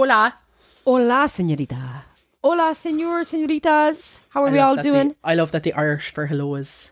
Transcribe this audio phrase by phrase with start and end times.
[0.00, 0.32] Hola.
[0.86, 2.06] Hola, señorita.
[2.40, 4.20] Hola, senor, senoritas.
[4.30, 5.10] How are I we all doing?
[5.10, 6.90] The, I love that the Irish for hello is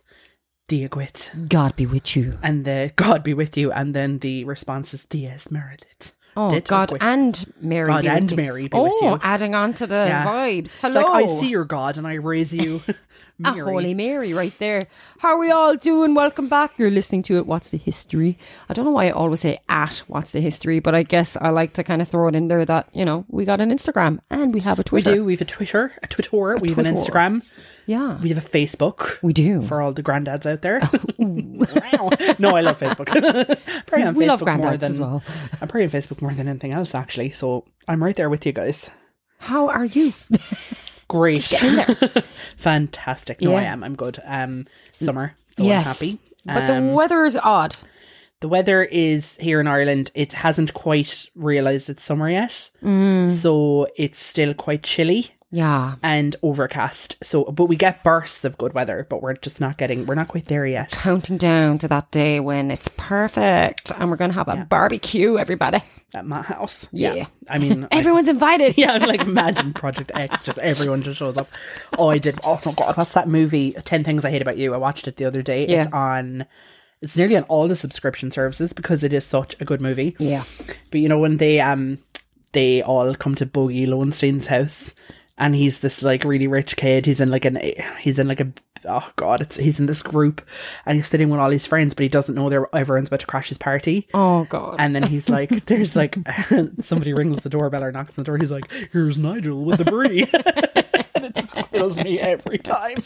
[0.69, 1.31] Dia dhuit.
[1.49, 2.39] God be with you.
[2.43, 3.73] And the God be with you.
[3.73, 6.18] And then the response is Diaz Meredith.
[6.38, 7.88] Oh, God and Mary.
[7.88, 8.37] God and with.
[8.37, 10.24] Mary oh, adding on to the Yeah.
[10.24, 10.59] vibes.
[10.66, 11.02] It's Hello.
[11.02, 12.80] like, I see your God and I raise you.
[13.45, 14.88] A Holy Mary right there.
[15.19, 16.15] How are we all doing?
[16.15, 16.73] Welcome back.
[16.77, 17.46] You're listening to it.
[17.46, 18.37] What's the history?
[18.69, 21.51] I don't know why I always say at what's the history, but I guess I
[21.51, 24.18] like to kind of throw it in there that, you know, we got an Instagram
[24.29, 25.15] and we have a We Twitter.
[25.15, 25.24] do.
[25.24, 26.57] We have a Twitter, a Twitter.
[26.57, 27.45] we have an Instagram.
[27.88, 28.20] Yeah.
[28.20, 29.20] We have a Facebook.
[29.23, 29.62] We do.
[29.62, 30.80] For all the granddads out there.
[31.59, 32.10] Wow.
[32.38, 33.06] no, I love Facebook.
[33.87, 35.23] probably on We Facebook love more than as well.
[35.60, 37.30] I'm probably on Facebook more than anything else actually.
[37.32, 38.90] So I'm right there with you guys.
[39.40, 40.13] How are you?
[41.09, 41.48] Great.
[41.48, 42.23] get in there.
[42.57, 43.40] Fantastic.
[43.40, 43.82] No, I am.
[43.82, 44.18] I'm good.
[44.24, 44.66] Um
[45.01, 45.35] summer.
[45.57, 45.87] So yes.
[45.87, 46.18] I'm happy.
[46.45, 47.76] But Um, the weather is odd.
[48.41, 50.10] the weather is here in Ireland.
[50.15, 52.70] It hasn't quite realised it's summer yet.
[52.82, 53.37] Mm.
[53.38, 55.95] So it's still quite chilly Yeah.
[56.02, 57.16] and overcast.
[57.24, 60.29] So but we get bursts of good weather, but we're just not getting we're not
[60.29, 60.91] quite there yet.
[60.91, 65.38] Counting down to that day when it's perfect and we're going to have a barbecue,
[65.38, 65.82] everybody.
[66.15, 66.87] At my house.
[66.93, 67.26] Yeah.
[67.49, 68.75] I mean I- Everyone's invited.
[68.78, 71.49] Yeah, I'm like imagine Project X, just everyone just shows up.
[71.99, 72.38] Oh, I did.
[72.44, 73.72] Oh my god, what's that movie?
[73.84, 74.75] Ten Things I Hate About You.
[74.75, 75.62] I watched it the other day.
[75.65, 75.97] It's Yeah.
[75.97, 76.44] on.
[77.00, 80.16] It's nearly on all the subscription services because it is such a good movie.
[80.19, 80.44] Yeah.
[80.91, 81.99] But you know when they um
[82.53, 84.94] they all come to Bogey Lowenstein's house,
[85.39, 87.06] and he's this like really rich kid.
[87.06, 87.59] He's in like an
[88.00, 88.53] he's in like a
[88.87, 90.47] oh god, it's he's in this group,
[90.87, 93.27] and he's sitting with all his friends, but he doesn't know they're everyone's about to
[93.27, 94.09] crash his party.
[94.15, 94.77] Oh, God.
[94.78, 96.19] And then he's like, there's like,
[96.83, 98.39] somebody rings the doorbell or knocks on the door.
[98.39, 100.22] He's like, here's Nigel with the brie.
[101.15, 103.03] and it just kills me every time.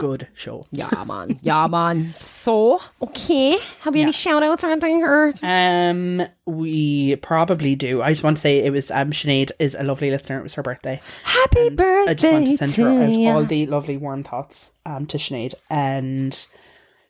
[0.00, 0.66] Good show.
[0.72, 1.38] yeah, man.
[1.42, 2.14] Yeah, man.
[2.18, 3.58] So, okay.
[3.82, 4.04] Have you Yeah.
[4.04, 5.02] any shout outs or anything?
[5.02, 8.00] Or Um, we probably do.
[8.02, 10.38] I just want to say it was um Sinead is a lovely listener.
[10.40, 11.00] It was her birthday.
[11.24, 13.30] happy birthday I just want to send her out ya.
[13.34, 16.34] all the lovely warm thoughts um to Sinead and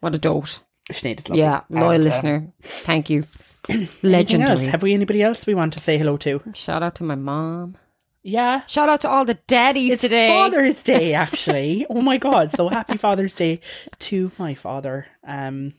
[0.00, 0.58] What a dote.
[0.92, 1.42] Sinead is lovely.
[1.42, 2.52] Yeah, loyal And, uh, listener.
[2.62, 3.24] Thank you.
[3.68, 4.02] anything else?
[4.02, 4.66] Legendary.
[4.66, 6.42] Have we anybody else we want to say hello to?
[6.54, 7.76] Shout out to my mom.
[8.22, 8.62] Yeah.
[8.66, 10.28] Shout out to all the daddies It's today.
[10.28, 11.86] Father's Day, actually.
[11.88, 12.52] oh my god!
[12.52, 13.60] So happy Father's Day
[14.00, 15.06] to my father.
[15.26, 15.74] Um,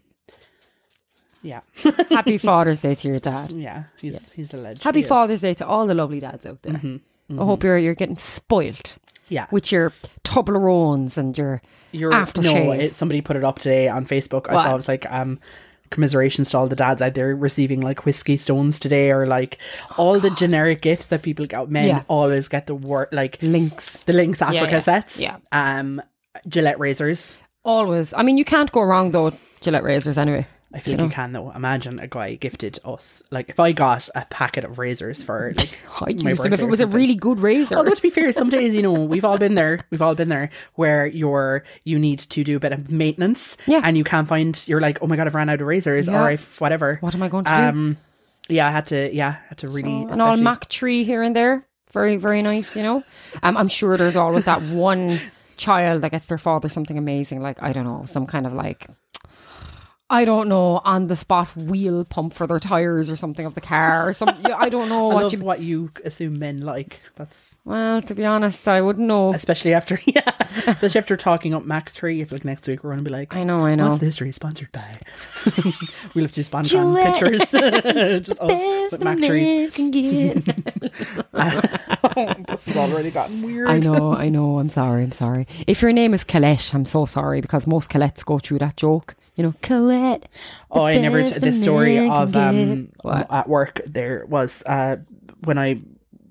[1.43, 1.61] yeah,
[2.09, 3.51] Happy Father's Day to your dad.
[3.51, 4.83] yeah, he's he's a legend.
[4.83, 6.79] Happy Father's Day to all the lovely dads out there.
[7.31, 8.97] I hope you're you're getting spoilt
[9.29, 9.91] Yeah, with your
[10.23, 12.65] Toblerones and your you're aftershave.
[12.65, 12.71] no.
[12.73, 14.49] It, somebody put it up today on Facebook.
[14.49, 15.39] I saw it was like um.
[15.91, 19.59] Commiserations to all the dads out there receiving like whiskey stones today, or like
[19.97, 21.69] all the generic gifts that people get.
[21.69, 22.03] Men Oh, Yeah.
[22.07, 24.01] always get the wor- like links.
[24.03, 24.79] the links Africa yeah.
[24.79, 25.19] sets.
[25.19, 25.37] Yeah.
[25.51, 26.01] Um,
[26.47, 27.33] Gillette razors.
[27.63, 28.13] Always.
[28.13, 29.33] I mean, you can't go wrong though.
[29.59, 30.47] Gillette razors anyway.
[30.73, 31.13] I feel like you know?
[31.13, 31.51] can though.
[31.51, 35.77] Imagine a guy gifted us like if I got a packet of razors for like
[36.01, 37.75] I my used them if it was a really good razor.
[37.75, 39.85] Although to be fair, some days you know we've all been there.
[39.89, 43.81] We've all been there where you're you need to do a bit of maintenance, Yeah.
[43.83, 44.61] and you can't find.
[44.67, 46.23] You're like, oh my god, I've ran out of razors, Yeah.
[46.23, 46.97] or if whatever.
[47.01, 47.57] what am I going to do?
[47.57, 47.97] Um,
[48.49, 49.13] yeah, I had to.
[49.13, 50.05] Yeah, I had to really.
[50.05, 51.65] So, an all Mach3 here and there.
[51.91, 53.03] Very, very nice, you know.
[53.43, 55.19] Um, I'm sure there's always that one
[55.57, 58.87] child that gets their father something amazing, like I don't know, some kind of like
[60.11, 63.61] I don't know, on the spot wheel pump for their tires or something of the
[63.61, 64.45] car or something.
[64.51, 65.39] I don't know I what love you.
[65.39, 66.99] what you assume men like.
[67.15, 69.33] That's Well, to be honest, I wouldn't know.
[69.33, 70.29] especially after yeah,
[70.67, 72.21] especially after talking up Mach3.
[72.21, 73.87] If like next week we're gonna be like, I know, I know.
[73.87, 74.31] What's the history?
[74.33, 74.99] Sponsored by.
[76.13, 77.13] we'll have to do SponCon Gillette.
[77.19, 78.25] pictures.
[78.27, 79.73] Just us with Mach3s.
[79.73, 80.43] can get.
[82.47, 83.69] this has already gotten weird.
[83.69, 84.59] I know, I know.
[84.59, 85.47] I'm sorry, I'm sorry.
[85.67, 89.15] If your name is Colette, I'm so sorry because most Colettes go through that joke.
[89.41, 90.29] You know, Colette.
[90.69, 91.23] Oh, I never.
[91.23, 92.89] T- the story of um.
[93.01, 93.25] What?
[93.31, 94.97] at work there was uh
[95.45, 95.81] when I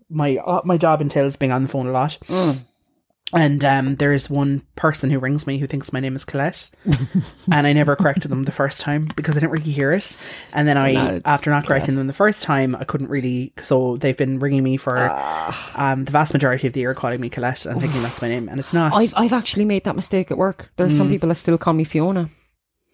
[0.09, 2.19] my uh, my job entails being on the phone a lot.
[2.29, 2.61] Mm.
[3.33, 6.69] And um, there is one person who rings me who thinks my name is Colette,
[7.53, 10.17] and I never corrected them the first time because I didn't really hear it.
[10.53, 13.53] And then now I, after not correcting them the first time, I couldn't really.
[13.63, 15.93] So they've been ringing me for Ah.
[15.93, 18.49] um, the vast majority of the year, calling me Colette and thinking that's my name,
[18.49, 18.95] and it's not.
[18.95, 20.73] I've I've actually made that mistake at work.
[20.77, 20.99] There's Mm.
[20.99, 22.31] some people that still call me Fiona,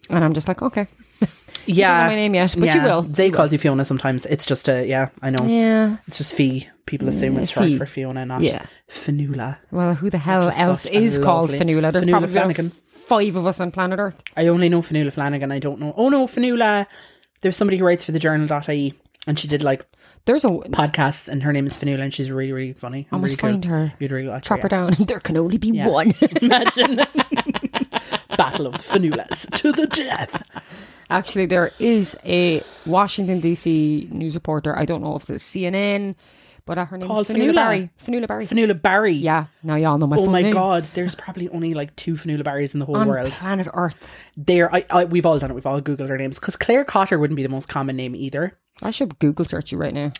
[0.09, 0.87] and I'm just like, okay,
[1.65, 3.01] yeah, know my name yet, but you will.
[3.03, 4.25] They You called you Fiona sometimes.
[4.25, 5.09] It's just a yeah.
[5.21, 5.45] I know.
[5.45, 5.97] Yeah.
[6.07, 6.67] It's just Fee.
[6.85, 8.65] People assume Yeah, it's short for Fiona, not Yeah.
[8.89, 9.57] Finula.
[9.71, 11.91] Well, who the hell else is called Fanula?
[11.91, 12.69] There's Fionnuala probably Flanagan.
[12.89, 14.21] five of us on planet Earth.
[14.37, 15.51] I only know Finula Flanagan.
[15.51, 15.93] I don't know.
[15.97, 16.87] Oh no, Finula.
[17.41, 18.93] There's somebody who writes for the journal.ie
[19.27, 19.85] and she did like
[20.25, 20.47] There's a.
[20.49, 23.07] podcast and her name is Finula and she's really, really funny.
[23.11, 23.49] I must really cool.
[23.51, 23.93] find her.
[23.99, 24.63] You'd really like Trap her.
[24.63, 24.93] her down.
[25.07, 25.89] There can only be Yeah.
[25.89, 26.13] one.
[26.41, 27.01] Imagine.
[28.35, 30.43] Battle of the Finulas to the death.
[31.09, 34.09] Actually, there is a Washington D.C.
[34.11, 34.77] news reporter.
[34.77, 36.15] I don't know if it's CNN,
[36.67, 37.89] but uh, her name Called is Fanula Barry.
[38.05, 38.45] Fanula Barry.
[38.45, 39.13] Fanula Barry.
[39.13, 40.53] yeah, now y'all know my Oh my name.
[40.53, 43.31] god, there's probably only like two Fanula Barrys in the whole On world.
[43.31, 43.95] planet Earth.
[44.35, 45.53] There, I, I, we've all done it.
[45.55, 48.55] We've all googled their names because Claire Cotter wouldn't be the most common name either.
[48.79, 50.11] I should Google search you right now.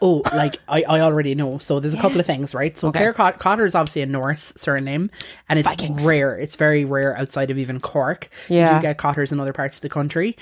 [0.00, 1.58] Oh, like I, I already know.
[1.58, 2.78] So there's a couple of things, right?
[2.78, 3.00] So Okay.
[3.00, 5.10] Claire Cot- Cotter is obviously a Norse surname,
[5.50, 6.02] and it's Vikings.
[6.02, 6.38] rare.
[6.38, 8.30] It's very rare outside of even Cork.
[8.48, 8.76] you Yeah.
[8.78, 10.34] do get Cotters in other parts of the country.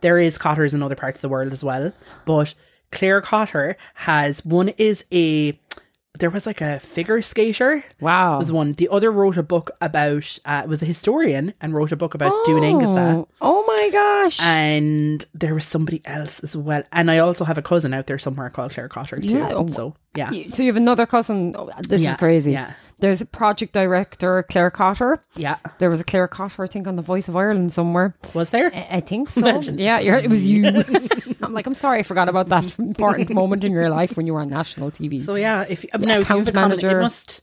[0.00, 1.92] There is Cotters in other parts of the world as well,
[2.26, 2.52] but
[2.92, 5.58] Claire Cotter has one is a.
[6.18, 7.82] There was like a figure skater.
[8.00, 8.38] Wow.
[8.38, 8.72] Was one.
[8.74, 10.38] The other wrote a book about.
[10.44, 14.38] Uh, was a historian and wrote a book about doing Oh, oh my gosh.
[14.42, 16.82] and there was somebody else as well.
[16.92, 19.28] And I also have a cousin out there somewhere called Claire Cotter too.
[19.28, 21.54] Yeah, So yeah, so you have another cousin.
[21.56, 22.52] Oh, this Yeah, is crazy.
[22.52, 22.74] yeah.
[23.00, 25.20] There's a project director, Claire Cotter.
[25.34, 25.56] yeah.
[25.78, 28.14] There was a Claire Cotter, I think, on the Voice of Ireland somewhere.
[28.34, 28.70] Was there?
[28.74, 29.40] I I think so.
[29.40, 29.78] Imagine.
[29.78, 30.66] Yeah, you're, it was you.
[31.42, 34.34] I'm like, I'm sorry, I forgot about that important moment in your life when you
[34.34, 35.24] were on national TV.
[35.24, 37.00] So yeah, if uh, now if you have a comment, it manager.
[37.02, 37.42] must.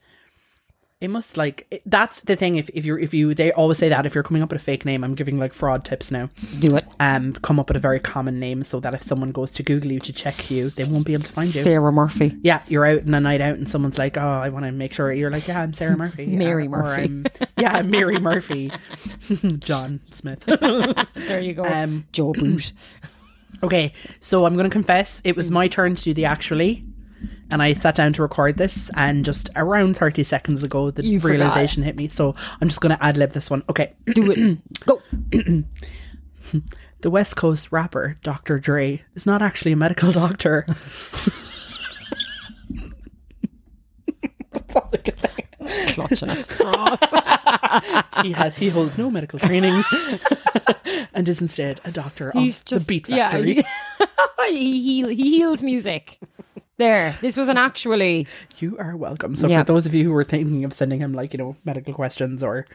[0.99, 2.55] It must like it, that's the thing.
[2.55, 4.63] If if you're if you they always say that if you're coming up with a
[4.63, 6.31] fake name, I'm giving like fraud tips now.
[6.59, 6.85] Do it.
[6.99, 9.91] Um, come up with a very common name so that if someone goes to Google
[9.91, 11.61] you to check you, they won't be able to find you.
[11.61, 12.35] Sarah Murphy.
[12.41, 14.91] Yeah, you're out on a night out and someone's like, "Oh, I want to make
[14.91, 17.01] sure." You're like, "Yeah, I'm Sarah Murphy." Mary Uh, or Murphy.
[17.03, 17.25] I'm-
[17.59, 18.71] yeah, I'm Mary Murphy.
[19.59, 20.43] John Smith.
[21.27, 21.63] There you go.
[21.65, 22.73] um, Joe Boot.
[23.63, 26.85] Okay, so I'm going to confess it was my turn to do the actually,
[27.51, 31.19] and I sat down to record this, and just around 30 seconds ago, the You
[31.19, 31.31] forgot.
[31.37, 32.07] realization hit me.
[32.09, 33.63] So I'm just going to ad lib this one.
[33.69, 34.57] Okay, Do it.
[34.85, 35.01] Go.
[37.01, 38.59] the West Coast rapper Dr.
[38.59, 40.65] Dre is not actually a medical doctor.
[44.51, 45.93] That's all I can think.
[45.93, 46.99] Clutching at straws.
[48.23, 49.83] He has he holds no medical training,
[51.13, 53.63] and is instead a doctor He's of just the Beat yeah, Factory.
[54.49, 56.17] he, he, he heals music.
[56.77, 57.17] There.
[57.21, 58.27] This was an actually.
[58.59, 59.35] You are welcome.
[59.35, 59.59] So Yeah.
[59.59, 62.43] for those of you who were thinking of sending him like you know medical questions
[62.43, 62.65] or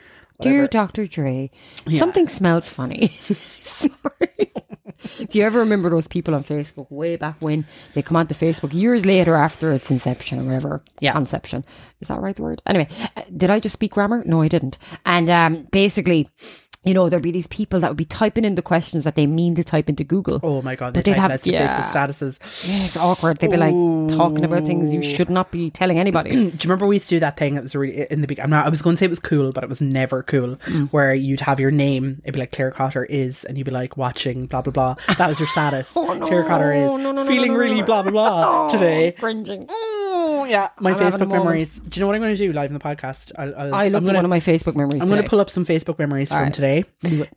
[0.41, 1.07] Dear Dr.
[1.07, 1.51] Dre,
[1.89, 3.09] something smells funny.
[3.61, 4.53] Sorry.
[5.29, 7.65] Do you ever remember those people on Facebook way back when
[7.95, 10.83] they come onto Facebook years later after its inception or whatever?
[11.01, 11.13] Yeah.
[11.13, 11.65] Conception.
[12.01, 12.61] Is that right the word?
[12.67, 14.23] Anyway, uh, did I just speak grammar?
[14.27, 14.79] No, I didn't.
[15.07, 16.29] And um, basically,
[16.85, 19.27] you know, there'd be these people that would be typing in the questions that they
[19.27, 20.41] mean to type into Google.
[20.43, 21.85] oh my god, But they they'd have- to yeah.
[21.85, 22.69] Facebook statuses.
[22.69, 23.39] Yeah, it's awkward.
[23.39, 23.73] They'd be like
[24.17, 26.31] talking about things you should not be telling anybody.
[26.31, 27.57] Do you remember we used to do that thing?
[27.57, 28.45] It was really in the beginning.
[28.47, 28.67] I'm not.
[28.67, 30.57] I was going to say it was cool, but it was never cool.
[30.67, 30.91] Mm.
[30.91, 33.97] Where you'd have your name, it'd be like Claire Cotter is, and you'd be like
[33.97, 34.95] watching blah blah blah.
[35.19, 35.93] That was your status.
[35.95, 36.27] Oh, no.
[36.27, 39.13] Claire Cotter is No, no, no, feeling really blah blah blah today.
[39.13, 39.67] Cringing.
[39.69, 40.02] Oh
[40.53, 41.45] yeah, my I'm having a Facebook moment.
[41.45, 41.69] memories.
[41.89, 43.33] Do you know what I'm going to do live in the podcast?
[43.39, 45.01] I'll, I'll, I I'm at one of my Facebook memories.
[45.03, 45.23] I'm going today.
[45.27, 46.85] to pull up some Facebook memories from today,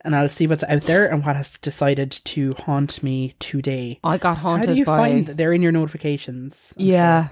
[0.02, 4.00] and I'll see what's out there and what has decided to haunt me today.
[4.04, 4.98] I got How haunted do you by.
[4.98, 6.74] find that they're in your notifications?
[6.78, 7.28] I'm Yeah.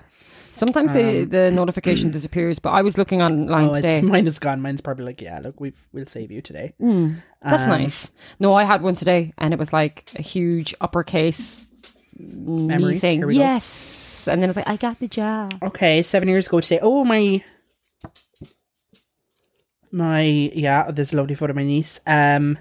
[0.55, 3.97] Sometimes the, the Um, notification disappears, but I was looking online Oh, today.
[3.97, 4.61] it's, mine is gone.
[4.61, 6.73] Mine's probably like, yeah, look, we've we'll save you today.
[6.79, 8.11] That's Um, nice.
[8.39, 11.65] No, I had one today, and it was like a huge uppercase
[12.19, 13.01] me Memories?
[13.01, 13.39] saying Here we go.
[13.39, 13.65] yes,
[14.27, 15.57] and then it's like I got the job.
[15.63, 16.79] Okay, seven years ago today.
[16.81, 17.43] Oh my,
[19.91, 20.91] my yeah.
[20.91, 21.99] There's a lovely photo of my niece.
[22.05, 22.57] Um.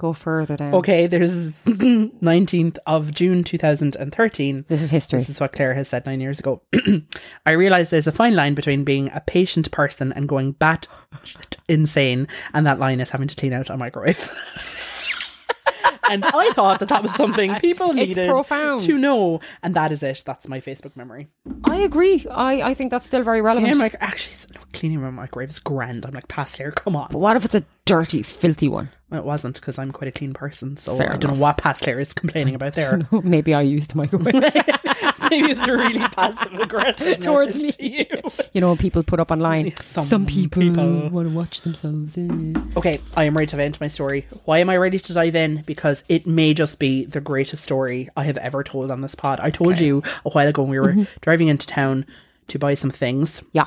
[0.00, 0.74] Go further down.
[0.74, 4.64] Okay, there's 19th of June 2013.
[4.68, 5.18] This is history.
[5.18, 6.62] This is what Claire has said nine years ago.
[7.46, 10.86] I realize there's a fine line between being a patient person and going bat
[11.68, 14.30] insane, and that line is having to clean out a microwave.
[16.08, 20.22] and I thought that that was something people needed to know, and that is it.
[20.26, 21.28] That's my Facebook memory.
[21.64, 22.26] I agree.
[22.30, 23.68] I, I think that's still very relevant.
[23.68, 26.04] Yeah, I'm like, actually, no, cleaning my microwave is grand.
[26.06, 27.08] I'm like, past here, come on.
[27.10, 28.90] but what if it's a dirty, filthy one?
[29.10, 31.56] Well, it wasn't because I'm quite a clean person, so Fair I don't know what
[31.56, 33.00] past Claire is complaining about there.
[33.22, 34.34] Maybe I used the microwave.
[35.30, 37.72] Maybe it's really passive aggressive Towards me.
[37.72, 38.06] to you.
[38.52, 39.74] you know, people put up online.
[39.80, 41.08] Some Some, people, people.
[41.10, 42.16] want to watch themselves.
[42.18, 42.54] eh.
[42.76, 44.26] Okay, I am ready to into my story.
[44.44, 45.62] Why am I ready to dive in?
[45.66, 49.40] Because it may just be the greatest story I have ever told on this pod.
[49.40, 51.02] I told you a while ago when we were Mm-hmm.
[51.20, 52.06] driving into town
[52.48, 53.42] to buy some things.
[53.52, 53.66] Yeah.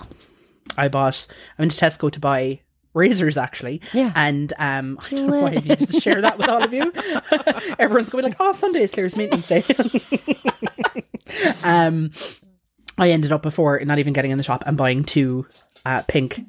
[0.77, 2.61] I bought, I went to Tesco to buy
[2.93, 3.81] razors actually.
[3.93, 4.11] Yeah.
[4.15, 6.91] And um, I don't know why I needed to share that with all of you.
[7.79, 9.63] Everyone's going to be like, oh, Sunday is Claire's maintenance day.
[11.63, 12.11] um,
[12.97, 15.47] I ended up before not even getting in the shop and buying two
[15.85, 16.41] uh, pink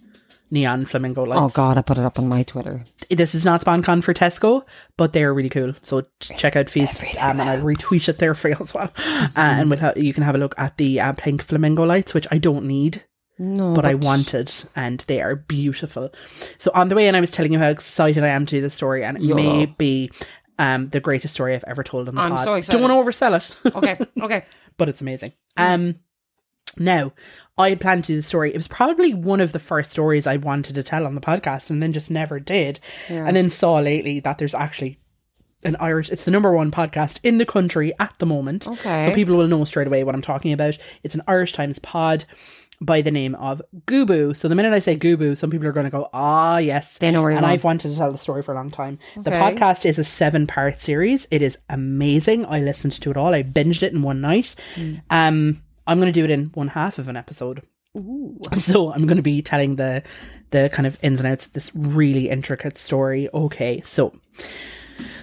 [0.51, 1.41] neon flamingo lights.
[1.41, 2.85] Oh God, I put it up on my Twitter.
[3.09, 4.65] This is not SponCon for Tesco,
[4.99, 5.73] but they are really cool.
[5.83, 8.93] So check out Feast, um, and I'll retweet it there for you as well.
[8.99, 12.13] Uh, and we'll ha- you can have a look at the uh, pink flamingo lights,
[12.13, 13.03] which I don't need,
[13.39, 16.13] No, but I wanted, and they are beautiful.
[16.59, 18.61] So on the way in, I was telling you how excited I am to do
[18.61, 19.43] this story, and it YOLO.
[19.43, 20.11] may be
[20.59, 22.45] um, the greatest story I've ever told on the I'm pod.
[22.45, 22.79] so excited.
[22.81, 24.45] Don't want to oversell it, Okay, okay.
[24.77, 25.33] but it's amazing.
[25.57, 25.97] Um,
[26.79, 27.13] Now,
[27.59, 28.51] I had planned to do the story.
[28.53, 31.69] It was probably one of the first stories I wanted to tell on the podcast
[31.71, 32.81] and then just never did.
[33.09, 34.99] And then saw lately that there's actually
[35.65, 38.67] an Irish, it's the number one podcast in the country at the moment.
[38.67, 39.07] Okay.
[39.07, 40.79] So people will know straight away what I'm talking about.
[41.03, 42.25] It's an Irish Times pod
[42.85, 44.37] by the name of GUBU.
[44.37, 46.99] So the minute I say GUBU, some people are going to go, ah, yes.
[46.99, 47.47] They know where And.
[47.47, 48.99] I've wanted to tell the story for a long time.
[49.17, 51.27] The podcast is a seven part series.
[51.31, 52.47] It is amazing.
[52.47, 53.35] I listened to it all.
[53.35, 54.55] I binged it in one night.
[54.75, 54.95] Hmm.
[55.11, 57.63] Um, I'm going to do it in one half of an episode.
[57.97, 58.39] Ooh.
[58.57, 60.03] So I'm going to be telling the
[60.51, 63.29] the kind of ins and outs of this really intricate story.
[63.33, 64.15] Okay, so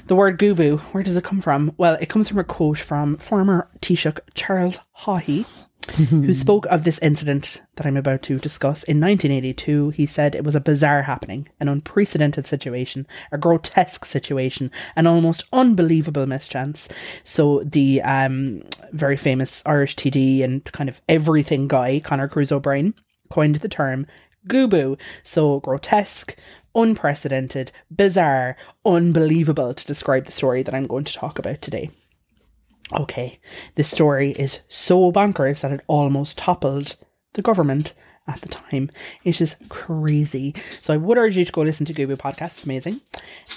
[0.07, 1.73] the word GUBU, where does it come from?
[1.77, 5.45] Well, it comes from a quote from former Taoiseach Charles Haughey,
[5.91, 8.83] who spoke of this incident that I'm about to discuss.
[8.83, 14.71] In 1982, he said it was a bizarre happening, an unprecedented situation, a grotesque situation,
[14.95, 16.89] an almost unbelievable mischance.
[17.23, 22.93] So the um, very famous Irish TD and kind of everything guy, Conor Cruise O'Brien,
[23.29, 24.07] coined the term
[24.47, 24.97] GUBU.
[25.23, 26.35] So grotesque,
[26.75, 28.55] unprecedented, bizarre,
[28.85, 31.91] unbelievable to describe the story that I'm going to talk about today.
[32.93, 33.39] Okay,
[33.75, 36.95] this story is so bonkers that it almost toppled
[37.33, 37.93] the government
[38.27, 38.89] at the time.
[39.23, 40.55] It is crazy.
[40.81, 42.45] So I would urge you to go listen to GUBU podcast.
[42.45, 43.01] It's amazing.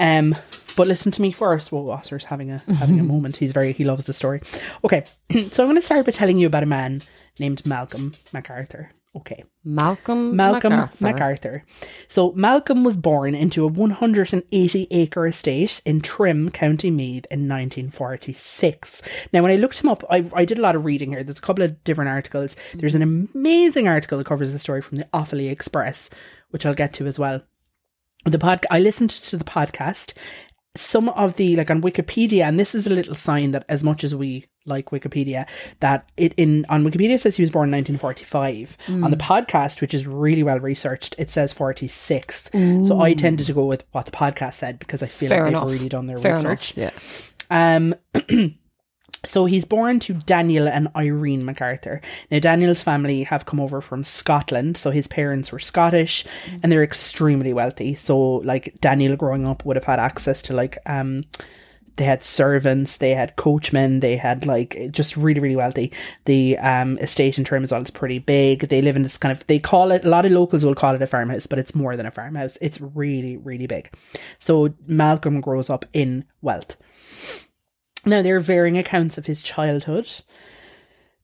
[0.01, 0.35] Um,
[0.77, 1.73] but listen to me first.
[1.73, 3.37] Well, Wasser's having a having a moment.
[3.37, 4.41] He's very he loves the story.
[4.85, 7.03] Okay, so I'm going to start by telling you about a man
[7.39, 8.91] named Malcolm MacArthur.
[9.15, 9.45] Okay.
[9.63, 11.05] Malcolm Malcolm MacArthur.
[11.05, 11.65] MacArthur.
[12.09, 19.03] So Malcolm was born into a 180 acre estate in Trim, County Meath in 1946.
[19.33, 21.23] Now, when I looked him up, I, I did a lot of reading here.
[21.23, 22.57] There's a couple of different articles.
[22.75, 26.09] There's an amazing article that covers the story from the Offaly Express,
[26.51, 27.43] which I'll get to as well.
[28.25, 30.15] The pod, I listened to the podcast.
[30.75, 34.03] Some of the like on Wikipedia, and this is a little sign that as much
[34.05, 35.47] as we like Wikipedia,
[35.81, 38.79] that it in on Wikipedia says he was born in 1945.
[39.05, 42.51] On the podcast, which is really well researched, it says 46.
[42.87, 45.49] So I tended to go with what the podcast said because I feel Fair like
[45.51, 45.65] enough.
[45.69, 46.77] they've really done their Fair research.
[46.79, 47.33] enough.
[47.51, 47.77] Yeah.
[47.77, 47.95] Um,
[49.25, 52.01] so he's born to Daniel and Irene MacArthur.
[52.31, 56.25] Now, Daniel's family have come over from Scotland, so his parents were Scottish
[56.63, 57.95] and they're extremely wealthy.
[57.95, 61.25] So, like, Daniel growing up would have had access to, like, um,
[61.97, 65.93] they had servants, they had coachmen, they had like just really, really wealthy.
[66.25, 68.69] The um estate in Trim is pretty big.
[68.69, 70.95] They live in this kind of they call it a lot of locals will call
[70.95, 72.57] it a farmhouse, but it's more than a farmhouse.
[72.61, 73.93] It's really, really big.
[74.39, 76.77] So Malcolm grows up in wealth.
[78.05, 80.11] Now there are varying accounts of his childhood.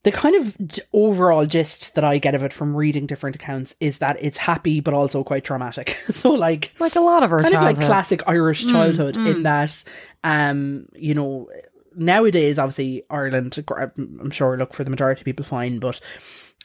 [0.04, 0.56] The kind of
[0.92, 4.80] overall gist that I get of it from reading different accounts is that it's happy
[4.80, 5.98] but also quite traumatic.
[6.10, 9.82] so like Like a lot of our kind of like classic Irish childhood in that,
[10.22, 11.48] um, you know,
[11.96, 16.00] nowadays obviously Ireland, I'm sure, look for the majority of people fine, but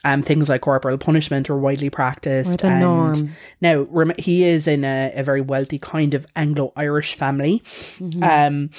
[0.06, 2.60] um, things like corporal punishment are widely practiced.
[2.60, 3.36] The and norm.
[3.62, 3.88] Now
[4.20, 7.62] he is in a, a very wealthy kind of Anglo-Irish family.
[7.66, 8.24] Mm-hmm.
[8.24, 8.70] Um.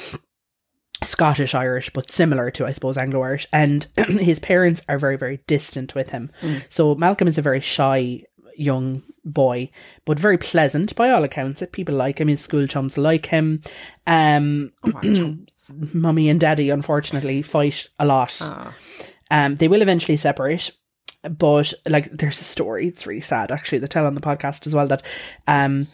[1.02, 3.46] Scottish Irish, but similar to, I suppose, Anglo Irish.
[3.52, 6.30] And his parents are very, very distant with him.
[6.40, 6.64] Mm.
[6.68, 8.22] So Malcolm is a very shy
[8.56, 9.70] young boy,
[10.04, 11.62] but very pleasant by all accounts.
[11.72, 13.62] People like him, his school chums like him.
[14.06, 14.72] Um,
[15.92, 18.38] mummy and daddy, unfortunately, fight a lot.
[18.40, 18.74] Ah.
[19.30, 20.70] Um, they will eventually separate.
[21.22, 22.88] But like, there's a story.
[22.88, 23.78] It's really sad, actually.
[23.78, 25.02] They tell on the podcast as well that
[25.46, 25.88] um,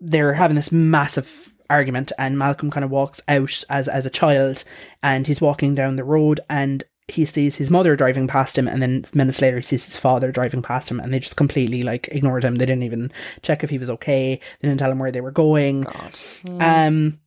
[0.00, 4.64] they're having this massive argument, and Malcolm kind of walks out as as a child,
[5.02, 8.82] and he's walking down the road, and he sees his mother driving past him, and
[8.82, 12.08] then minutes later he sees his father driving past him, and they just completely like
[12.12, 12.56] ignored him.
[12.56, 13.12] They didn't even
[13.42, 14.40] check if he was okay.
[14.60, 15.82] They didn't tell him where they were going.
[15.82, 16.14] God.
[16.60, 17.20] Um,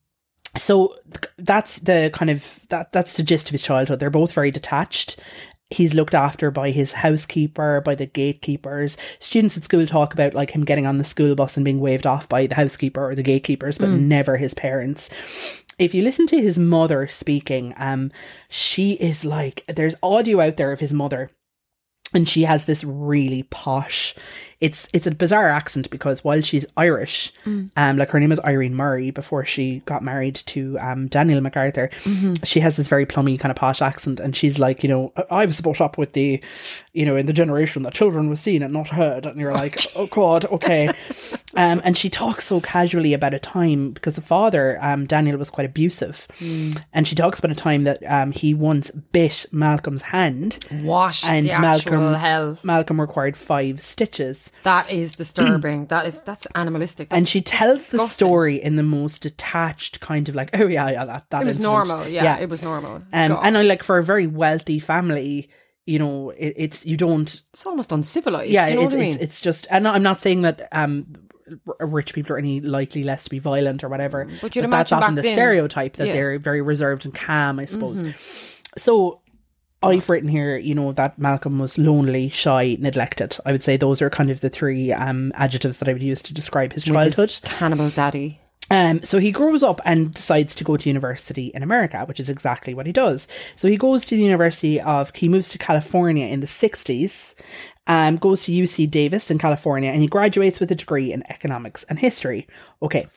[0.57, 0.95] so
[1.37, 3.99] that's the kind of that that's the gist of his childhood.
[3.99, 5.19] They're both very detached.
[5.73, 8.95] He's looked after by his housekeeper, by the gatekeepers.
[9.19, 12.05] Students at school talk about like him getting on the school bus and being waved
[12.05, 15.09] off by the housekeeper or the gatekeepers, but never his parents.
[15.79, 18.11] If you listen to his mother speaking, um,
[18.47, 21.31] she is like there's audio out there of his mother
[22.13, 24.15] and she has this really posh
[24.63, 27.33] it's it's a bizarre accent because while she's Irish,
[27.75, 31.89] um, like her name is Irene Murray before she got married to um Daniel MacArthur,
[32.45, 35.45] she has this very plummy kind of posh accent, and she's like, you know, I
[35.45, 36.41] was brought up with the,
[36.93, 39.85] you know, in the generation that children were seen and not heard, and you're like,
[39.97, 40.87] oh god, okay,
[41.55, 45.49] um, and she talks so casually about a time because the father, um, Daniel was
[45.49, 46.25] quite abusive,
[46.93, 51.47] and she talks about a time that um he once bit Malcolm's hand, Wash and
[51.47, 52.57] Malcolm hell.
[52.63, 54.51] Malcolm required five stitches.
[54.63, 55.85] That is disturbing.
[55.87, 57.09] that is that's animalistic.
[57.11, 60.89] and she that's tells the story in the most detached kind of like, oh yeah,
[60.89, 61.73] yeah, that that It was incident.
[61.87, 62.07] normal.
[62.07, 62.95] Yeah, yeah, it was normal.
[62.95, 65.49] Um, and I like for a very wealthy family,
[65.85, 67.41] you know, it, it's you don't.
[67.53, 68.49] It's almost uncivilized.
[68.51, 69.13] Yeah, you know it's, what I mean?
[69.15, 69.67] it's it's just.
[69.69, 71.07] And I'm not saying that um
[71.79, 74.25] rich people are any likely less to be violent or whatever.
[74.41, 76.13] But you'd that's imagine often the then- stereotype that Yeah.
[76.13, 76.17] Mm-hmm.
[76.21, 77.59] they're very reserved and calm.
[77.59, 78.01] I suppose.
[78.77, 79.19] So.
[79.83, 83.37] I've written here, you know, that Malcolm was lonely, shy, neglected.
[83.45, 86.21] I would say those are kind of the three um, adjectives that I would use
[86.23, 87.29] to describe his childhood.
[87.29, 88.39] this cannibal daddy.
[88.71, 92.29] Um, so he grows up and decides to go to university in America, which is
[92.29, 93.27] exactly what he does.
[93.55, 97.35] So he goes to the University of, he moves to California in the 60s,
[97.87, 101.83] um, goes to UC Davis in California, and he graduates with a degree in economics
[101.83, 102.47] and history.
[102.81, 103.07] Okay.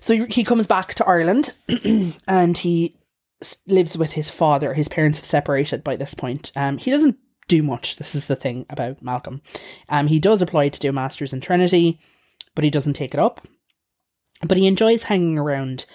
[0.00, 1.52] So he comes back to Ireland
[2.26, 2.94] and he
[3.66, 4.74] lives with his father.
[4.74, 6.52] His parents have separated by this point.
[6.56, 7.16] Um, he doesn't
[7.48, 7.96] do much.
[7.96, 9.42] This is the thing about Malcolm.
[9.88, 11.98] Um, he does apply to do a master's in Trinity,
[12.54, 13.46] but he doesn't take it up
[14.42, 15.86] but he enjoys hanging around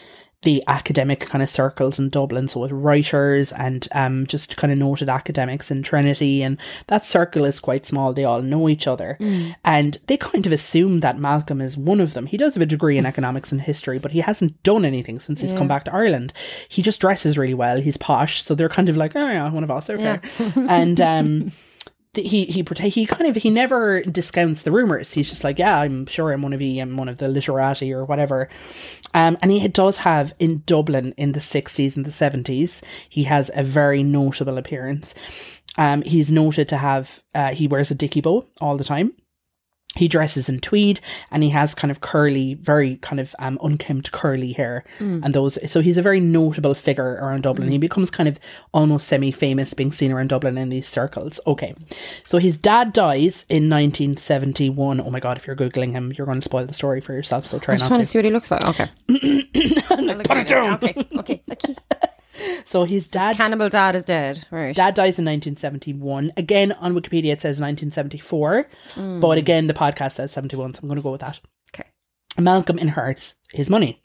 [0.46, 4.80] the academic kind of circles in Dublin, so with writers and um, just kind of
[4.80, 8.14] noted academics in Trinity, and that circle is quite small.
[8.14, 9.18] They all know each other,
[9.66, 12.28] and they kind of assume that Malcolm is one of them.
[12.28, 15.42] He does have a degree in economics and history, but he hasn't done anything since
[15.42, 16.32] he's come back to Ireland.
[16.70, 17.82] He just dresses really well.
[17.82, 20.20] He's posh, so they're kind of like, oh yeah, one of us, okay,
[20.56, 21.52] and um.
[22.18, 25.14] he he he kind of he never discounts the rumors.
[25.14, 26.82] He's just like, yeah, I'm sure I'm one of you.
[26.82, 28.50] I'm one of the literati or whatever.
[29.14, 32.82] Um, and he does have in Dublin in the 60s and the 70s.
[33.10, 35.16] He has a very notable appearance.
[35.78, 39.14] Um, he's noted to have uh, he wears a dicky bow all the time.
[39.96, 41.00] He dresses in tweed
[41.32, 44.84] and he has kind of curly, very kind of um, unkempt curly hair.
[45.24, 47.70] And those, so he's a very notable figure around Dublin.
[47.70, 48.40] He becomes kind of
[48.74, 51.40] almost semi famous being seen around Dublin in these circles.
[51.48, 51.74] Okay.
[52.26, 55.02] So his dad dies in 1971.
[55.02, 57.46] Oh my God, if you're Googling him, you're going to spoil the story for yourself.
[57.46, 58.06] So try I'm just not trying to.
[58.06, 58.64] to see what he looks like.
[58.64, 58.90] Okay.
[59.08, 60.74] Put it down.
[60.76, 61.08] Okay.
[61.18, 61.42] Okay.
[61.52, 61.76] okay.
[62.66, 64.46] So his dad Cannibal dad is dead.
[64.50, 64.76] Right.
[64.76, 66.32] Dad dies in 1971.
[66.36, 69.22] Again, on Wikipedia it says 1974, mm.
[69.22, 71.40] but again, the podcast says 71, so I'm going to go with that.
[71.74, 71.88] Okay.
[72.40, 74.02] Malcolm inherits his money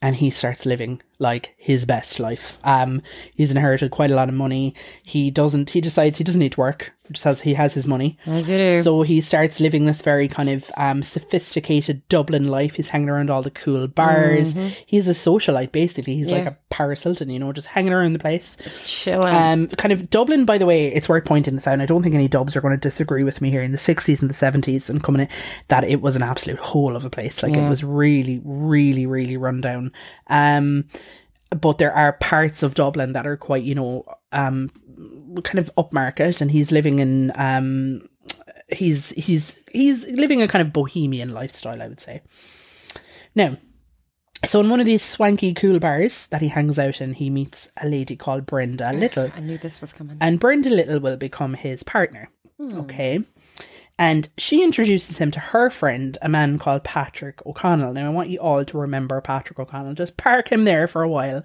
[0.00, 2.58] and he starts living like his best life.
[2.64, 3.02] Um,
[3.34, 4.74] he's inherited quite a lot of money.
[5.02, 8.18] He doesn't, he decides he doesn't need to work, just has, he has his money.
[8.26, 8.82] As you do.
[8.82, 12.74] So he starts living this very kind of um, sophisticated Dublin life.
[12.74, 14.54] He's hanging around all the cool bars.
[14.86, 16.14] He's a socialite, basically.
[16.14, 18.56] He's like a Paris Hilton, you know, just hanging around the place.
[18.84, 19.34] Chilling.
[19.34, 21.80] Um, kind of Dublin, by the way, it's worth pointing this out.
[21.80, 23.62] I don't think any Dubs are going to disagree with me here.
[23.62, 25.28] In the sixties and the seventies, and coming in,
[25.66, 27.42] that it was an absolute hole of a place.
[27.42, 29.92] Like it was really, really, really run down.
[30.28, 30.84] Um,
[31.50, 34.70] but there are parts of Dublin that are quite, you know, um,
[35.44, 38.08] kind of upmarket, and he's living in um,
[38.68, 42.22] he's he's he's living a kind of bohemian lifestyle, I would say.
[43.34, 43.56] Now,
[44.46, 47.68] so in one of these swanky cool bars that he hangs out in, he meets
[47.76, 49.30] a lady called Brenda Little.
[49.34, 50.16] I knew this was coming.
[50.20, 52.30] And Brenda Little will become his partner.
[52.60, 53.24] Okay.
[53.98, 57.92] And she introduces him to her friend, a man called Patrick O'Connell.
[57.92, 59.94] Now, I want you all to remember Patrick O'Connell.
[59.94, 61.44] Just park him there for a while.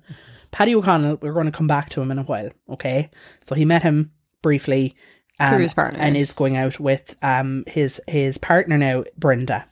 [0.51, 2.51] Paddy O'Connell, we're going to come back to him in a while.
[2.69, 3.09] Okay.
[3.41, 4.11] So he met him
[4.43, 4.95] briefly.
[5.39, 5.99] Um, Cruise partner.
[5.99, 9.65] And is going out with um his his partner now, Brenda.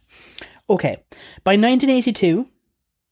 [0.67, 0.98] Okay.
[1.44, 2.48] By 1982,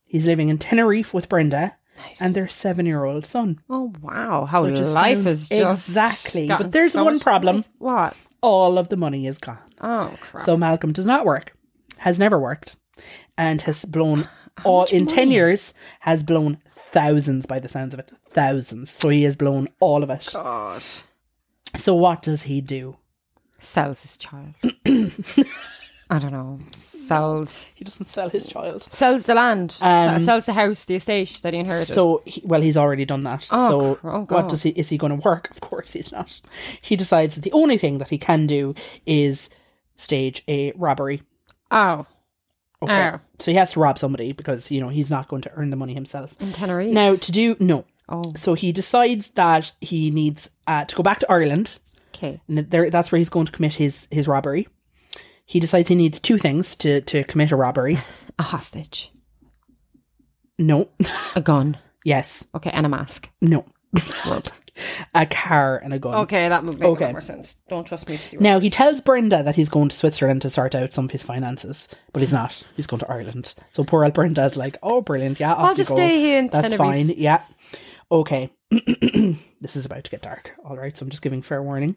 [0.05, 1.75] he's living in Tenerife with Brenda
[2.19, 3.59] and their seven year old son.
[3.69, 6.47] oh wow, how So life is just Exactly.
[6.47, 7.63] But there's so one problem.
[7.77, 8.15] What?
[8.41, 9.59] All of the money is gone.
[9.81, 10.45] Oh crap.
[10.45, 11.53] So Malcolm does not work,
[11.97, 12.75] has never worked,
[13.37, 14.27] and has blown
[14.63, 18.11] all in ten years has blown thousands by the sounds of it.
[18.29, 18.89] Thousands.
[18.89, 20.29] So he has blown all of it.
[20.33, 20.83] God.
[21.77, 22.97] So what does he do?
[23.59, 24.55] Sells his child.
[26.11, 26.59] I don't know.
[27.09, 28.83] Sells He doesn't sell his child.
[28.83, 29.77] sells the land.
[29.81, 31.93] Um, sells the house, the estate that he inherited.
[31.93, 33.47] So, he, well, he's already done that.
[33.51, 34.69] Oh, so, oh, what does he?
[34.69, 35.49] Is he going to work?
[35.51, 36.39] Of course, he's not.
[36.81, 38.73] He decides that the only thing that he can do
[39.05, 39.49] is
[39.97, 41.21] stage a robbery.
[41.71, 42.05] oh,
[42.81, 43.19] Okay, Oh.
[43.39, 45.75] so he has to rob somebody because you know he's not going to earn the
[45.75, 46.35] money himself.
[46.39, 46.93] in Tenerife.
[46.93, 51.19] Now, to do no, Oh, so he decides that he needs uh, to go back
[51.19, 51.77] to Ireland.
[52.15, 52.39] okay.
[52.47, 54.67] And there, that's where he's going to commit his his robbery.
[55.49, 57.97] He decides he needs two things to to commit a robbery.
[58.39, 59.11] A hostage,
[60.57, 60.87] No,
[61.35, 61.77] a gun.
[62.05, 63.29] yes, Okay, and a mask.
[63.41, 63.65] no,
[64.23, 64.49] Good.
[65.13, 66.13] a car and a gun.
[66.19, 67.11] Okay, that would make Okay.
[67.11, 67.55] more sense.
[67.67, 70.49] Don't trust me to do Now he tells Brenda that he's going to Switzerland to
[70.49, 72.53] sort out some of his finances, but he's not.
[72.77, 73.55] He's going to Ireland.
[73.71, 75.39] So poor old Brenda is like, "Oh, brilliant!
[75.39, 75.95] Yeah, off I'll you just go.
[75.95, 77.13] stay here in That's Tenerife." fine.
[77.17, 77.41] Yeah,
[78.11, 78.51] okay."
[79.61, 80.53] this is about to get dark.
[80.63, 81.95] All right, so I'm just giving fair warning.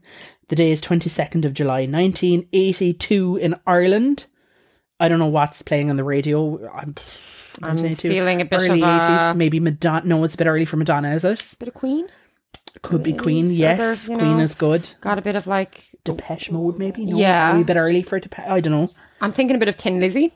[0.49, 4.27] The day is 22nd of July, 1982, in Ireland.
[4.99, 6.69] I don't know what's playing on the radio.
[6.73, 6.95] I'm,
[7.63, 10.07] I'm feeling a bit early of a- 80s, maybe Madonna.
[10.07, 11.55] No, it's a bit early for Madonna, is it?
[11.59, 12.09] Bit of Queen.
[12.81, 13.51] Could be Queen.
[13.51, 14.89] Yes, Queen know, is good.
[15.03, 15.85] Got a bit of like.
[16.05, 17.05] Depeche Mode, maybe.
[17.05, 17.59] No, Yeah.
[17.59, 18.47] a bit early for Depeche.
[18.49, 18.91] I don't know.
[19.21, 20.33] I'm thinking a bit of Thin Lizzy.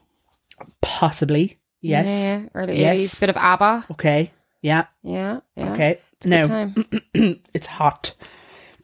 [0.83, 1.59] Possibly.
[1.81, 2.07] Yes.
[2.07, 3.01] Yeah, early Yes.
[3.15, 3.21] 80s.
[3.21, 3.87] Bit of ABBA.
[3.93, 4.33] Okay.
[4.63, 4.87] Yeah.
[5.03, 5.41] Yeah.
[5.57, 5.73] yeah.
[5.73, 6.01] Okay.
[6.25, 6.75] Now time.
[7.55, 8.15] it's hot.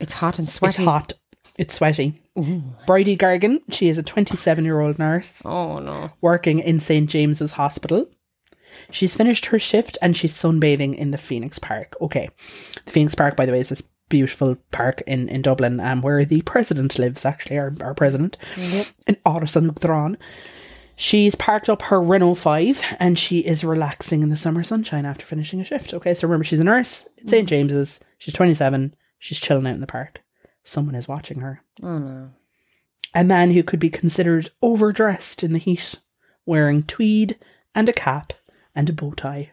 [0.01, 0.83] It's hot and sweaty.
[0.83, 1.12] It's hot.
[1.59, 2.21] It's sweaty.
[2.87, 3.61] Bridie Gargan.
[3.71, 6.11] She is a 27 year old nurse Oh no.
[6.21, 8.09] working in St James's Hospital.
[8.90, 11.95] She's finished her shift and she's sunbathing in the Phoenix Park.
[12.01, 12.29] Okay.
[12.87, 16.25] The Phoenix Park, by the way, is this beautiful park in, in Dublin um, where
[16.25, 18.37] the president lives, actually, our, our president,
[19.07, 19.71] in Orson
[20.96, 25.24] She's parked up her Renault 5 and she is relaxing in the summer sunshine after
[25.24, 25.94] finishing a shift.
[25.94, 27.46] Okay, so remember, she's a nurse at St.
[27.46, 27.48] Mm.
[27.48, 28.00] James's.
[28.18, 28.94] She's 27.
[29.18, 30.22] She's chilling out in the park.
[30.64, 31.62] Someone is watching her.
[31.83, 32.31] Oh no.
[33.14, 35.96] A man who could be considered overdressed in the heat,
[36.46, 37.38] wearing tweed
[37.74, 38.33] and a cap
[38.74, 39.52] and a bow tie.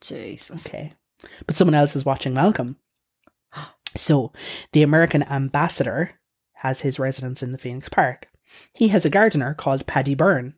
[0.00, 0.66] Jesus.
[0.66, 0.92] Okay.
[1.46, 2.76] But someone else is watching Malcolm.
[3.96, 4.30] So,
[4.70, 6.12] the American ambassador
[6.52, 8.28] has his residence in the Phoenix Park.
[8.74, 10.54] He has a gardener called Paddy Byrne.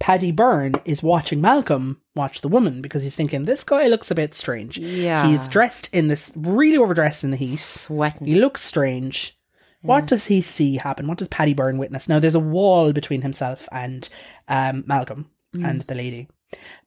[0.00, 4.14] Paddy Byrne is watching Malcolm watch the woman because he's thinking, this guy looks a
[4.14, 4.78] bit strange.
[4.78, 5.26] Yeah.
[5.26, 7.58] He's dressed in this, really overdressed in the heat.
[7.58, 8.26] sweating.
[8.26, 9.36] He looks strange.
[9.82, 11.06] What does he see happen?
[11.06, 12.08] What does Paddy Byrne witness?
[12.08, 14.08] Now, there's a wall between himself and
[14.48, 16.28] um, Malcolm and the lady.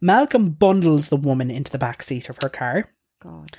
[0.02, 2.90] Malcolm bundles the woman into the back seat of her car
[3.22, 3.58] God.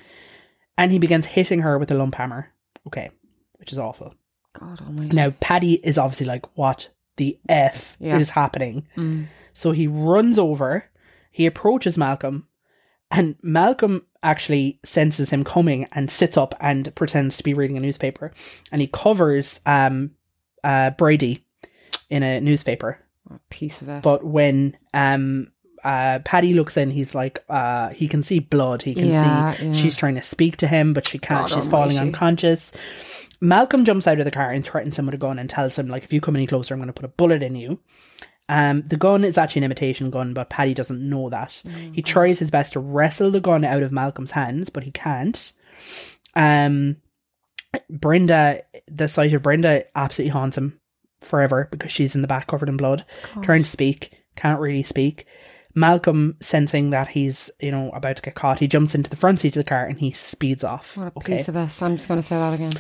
[0.77, 2.53] and he begins hitting her with a lump hammer.
[2.87, 3.11] Okay,
[3.55, 4.14] which is awful.
[4.59, 5.15] God almighty.
[5.15, 8.19] Now, Paddy is obviously like, what the F Yeah.
[8.19, 8.87] is happening?
[8.97, 9.27] Mm.
[9.53, 10.87] So he runs over,
[11.31, 12.47] he approaches Malcolm,
[13.11, 17.81] and Malcolm actually senses him coming and sits up and pretends to be reading a
[17.81, 18.33] newspaper.
[18.71, 20.12] And he covers um,
[20.65, 21.45] uh, Bridie
[22.09, 22.99] in a newspaper.
[23.31, 24.03] A piece of it.
[24.03, 25.53] But when um,
[25.85, 28.83] uh, Paddy looks in, he's like, uh, he can see blood.
[28.83, 29.73] He can Yeah, see yeah.
[29.73, 31.49] she's trying to speak to him, but she can't.
[31.51, 32.73] God she's falling unconscious.
[33.43, 35.89] Malcolm jumps out of the car and threatens him with a gun and tells him,
[35.89, 37.81] like, if you come any closer, I'm going to put a bullet in you.
[38.49, 41.61] Um, the gun is actually an imitation gun, but Paddy doesn't know that.
[41.93, 45.53] He tries his best to wrestle the gun out of Malcolm's hands, but he can't.
[46.37, 46.99] Um,
[47.91, 50.79] Brenda, the sight of Brenda absolutely haunts him
[51.21, 53.05] forever because she's in the back covered in blood,
[53.43, 55.27] trying to speak, can't really speak.
[55.75, 59.41] Malcolm, sensing that he's, you know, about to get caught, he jumps into the front
[59.41, 60.97] seat of the car and he speeds off.
[60.97, 61.39] what a okay.
[61.39, 61.83] piece of it.
[61.83, 62.73] I'm just going to say that again.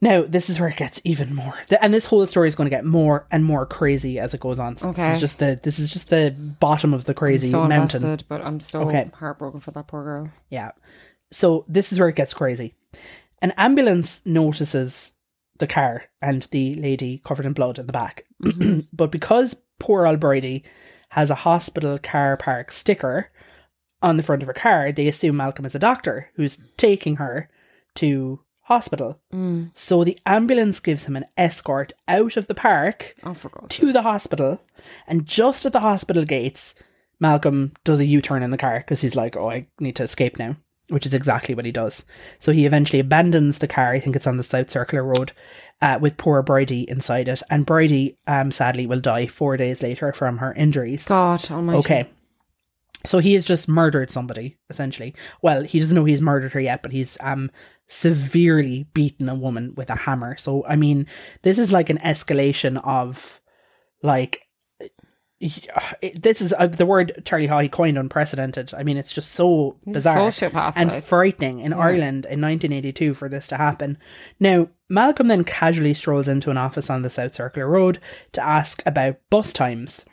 [0.00, 1.58] Now, this is where it gets even more.
[1.80, 4.60] And this whole story is going to get more and more crazy as it goes
[4.60, 4.76] on.
[4.76, 5.14] So This Okay.
[5.14, 6.30] is just the this is just the
[6.60, 8.02] bottom of the crazy so mountain.
[8.04, 9.10] invested, but I'm so Okay.
[9.14, 10.30] heartbroken for that poor girl.
[10.50, 10.70] Yeah.
[11.32, 12.74] So this is where it gets crazy.
[13.42, 15.12] An ambulance notices
[15.58, 18.24] the car and the lady covered in blood in the back.
[18.92, 20.62] but because poor old Bridie
[21.10, 23.30] has a hospital car park sticker
[24.00, 27.50] on the front of her car, they assume Malcolm is a doctor who's taking her
[27.96, 29.18] to hospital.
[29.32, 29.70] Mm.
[29.74, 33.34] So the ambulance gives him an escort out of the park Oh,
[33.68, 34.60] to the hospital.
[35.06, 36.74] And just at the hospital gates,
[37.18, 40.02] Malcolm does a U turn in the car because he's like, oh, I need to
[40.04, 40.56] escape now,
[40.88, 42.04] which is exactly what he does.
[42.38, 43.92] So he eventually abandons the car.
[43.92, 45.32] I think it's on the South Circular Road
[45.80, 47.42] uh, with poor Bridie inside it.
[47.48, 51.06] And Bridie, um, sadly, will die four days later from her injuries.
[51.06, 51.78] God almighty.
[51.78, 52.08] Okay.
[53.06, 55.14] So he has just murdered somebody, essentially.
[55.40, 57.50] Well, he doesn't know he's murdered her yet, but he's um
[57.88, 60.36] severely beaten a woman with a hammer.
[60.36, 61.06] So I mean,
[61.42, 63.40] this is like an escalation of
[64.02, 64.42] like
[65.40, 68.74] it- this is uh, the word Charlie Haughey coined unprecedented.
[68.74, 70.16] I mean, it's just so bizarre
[70.76, 73.98] and frightening in Ireland in 1982 for this to happen.
[74.40, 78.00] Now, Malcolm then casually strolls into an office on the South Circular Road
[78.32, 80.04] to ask about bus times.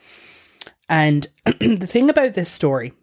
[0.87, 1.27] And
[1.59, 2.93] the thing about this story,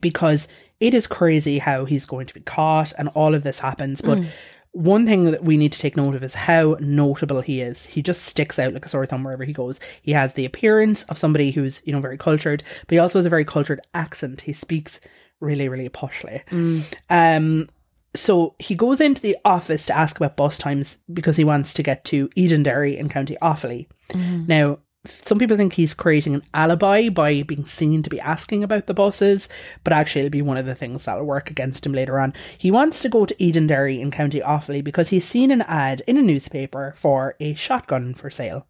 [0.00, 0.48] because
[0.82, 4.18] it is crazy how he's going to be caught and all of this happens, but
[4.18, 4.26] mm.
[4.72, 7.86] one thing that we need to take note of is how notable he is.
[7.86, 9.78] He just sticks out like a sore thumb wherever he goes.
[10.02, 13.26] He has the appearance of somebody who's, you know, very cultured, but he also has
[13.26, 14.40] a very cultured accent.
[14.40, 14.98] He speaks
[15.38, 16.44] really, really poshly.
[16.46, 16.82] Mm.
[17.08, 17.68] Um,
[18.16, 21.84] so he goes into the office to ask about bus times because he wants to
[21.84, 23.86] get to Edenderry in County Offaly.
[24.10, 24.46] Mm-hmm.
[24.46, 28.86] Now, some people think he's creating an alibi by being seen to be asking about
[28.86, 29.48] the buses,
[29.82, 32.32] but actually it'll be one of the things that'll work against him later on.
[32.56, 36.16] He wants to go to Edenderry in County Offaly because he's seen an ad in
[36.16, 38.66] a newspaper for a shotgun for sale.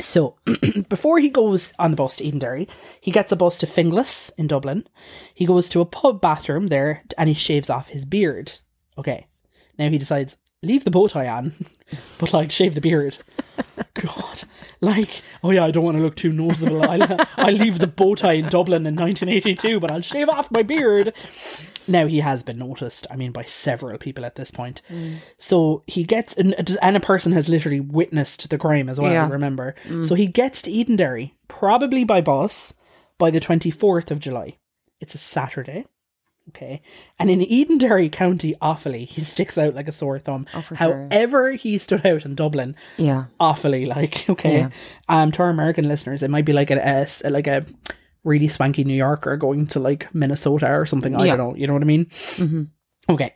[0.00, 0.36] So,
[0.88, 2.68] before he goes on the bus to Edenderry,
[3.00, 4.86] he gets a bus to Finglas in Dublin.
[5.34, 8.52] He goes to a pub bathroom there and he shaves off his beard.
[8.96, 9.26] Okay.
[9.78, 11.52] Now he decides, leave the bow tie on,
[12.18, 13.18] but like shave the beard.
[13.94, 14.44] God,
[14.80, 16.82] like, oh yeah, I don't want to look too noticeable.
[16.82, 20.50] I'll, uh, I'll leave the bow tie in Dublin in 1982, but I'll shave off
[20.50, 21.14] my beard.
[21.88, 23.06] Now he has been noticed.
[23.10, 24.82] I mean, by several people at this point.
[24.90, 25.18] Mm.
[25.38, 29.12] So he gets, and, uh, and a person has literally witnessed the crime as well.
[29.12, 29.28] Yeah.
[29.28, 30.06] Remember, mm.
[30.06, 32.74] so he gets to Edenderry probably by bus
[33.18, 34.58] by the 24th of July.
[35.00, 35.86] It's a Saturday.
[36.50, 36.80] Okay.
[37.18, 40.46] And in Edenderry County, Offaly, he sticks out like a sore thumb.
[40.54, 41.08] Oh, for sure.
[41.10, 43.24] However, he stood out in Dublin, Yeah.
[43.40, 44.68] awfully like okay Yeah.
[45.08, 47.66] um to our american listeners it might be like a, a s- like a
[48.24, 51.36] really swanky new yorker going to like minnesota or something i Yeah.
[51.36, 52.06] don't know you know what i mean
[52.36, 52.62] hmm
[53.08, 53.32] okay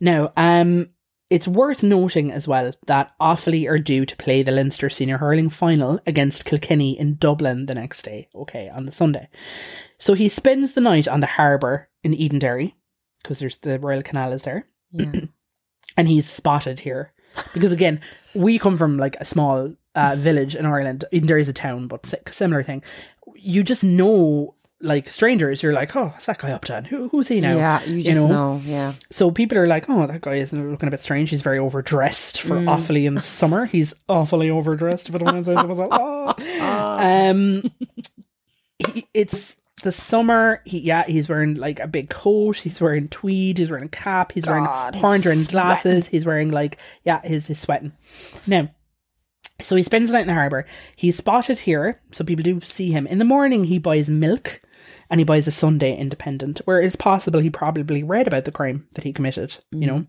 [0.00, 0.88] now um
[1.30, 5.48] it's worth noting as well that Offaly are due to play the Leinster Senior Hurling
[5.50, 9.28] Final against Kilkenny in Dublin the next day, okay, on the Sunday.
[9.98, 12.74] So he spends the night on the harbour in Edenderry,
[13.22, 15.10] because there's the Royal Canal is there Yeah.
[15.96, 17.12] and he's spotted here
[17.52, 18.00] because again
[18.34, 22.06] we come from like a small uh, village in Ireland there is a town but
[22.30, 22.82] similar thing
[23.36, 27.08] you just know like strangers you're like oh what's that guy up to and who,
[27.08, 27.82] who's he now yeah.
[27.84, 28.60] You just know?
[28.64, 28.92] Yeah.
[29.10, 32.42] so people are like oh that guy is looking a bit strange he's very overdressed
[32.42, 32.66] for Mm.
[32.76, 35.88] Offaly in the summer he's awfully overdressed if I don't want to say myself.
[35.92, 36.98] Oh.
[37.30, 37.62] um
[38.92, 43.58] he, it's the summer he yeah he's wearing like a big coat he's wearing tweed
[43.58, 47.20] he's wearing a cap he's wearing God, he's horn rimmed glasses he's wearing like yeah
[47.24, 47.92] he's, he's sweating
[48.46, 48.68] now
[49.60, 52.92] so he spends the night in the harbour he's spotted here so people do see
[52.92, 54.62] him in the morning he buys milk
[55.10, 58.86] and he buys a sunday independent where it's possible he probably read about the crime
[58.92, 59.86] that he committed you mm.
[59.86, 60.06] know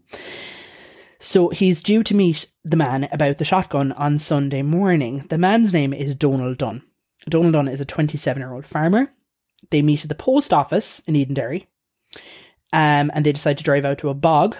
[1.19, 5.25] so he's due to meet the man about the shotgun on Sunday morning.
[5.30, 6.84] The man's name is Donal Dunne.
[7.28, 9.12] Donald Dunn is a 27 year old farmer.
[9.71, 11.67] They meet at the post office in Edenderry.
[12.73, 14.58] Um, and they decide to drive out to a bog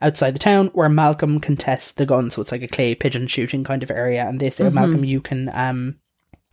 [0.00, 2.30] outside the town where Malcolm can test the gun.
[2.30, 4.26] So it's like a clay pigeon shooting kind of area.
[4.26, 5.96] And they say, Malcolm, you can um,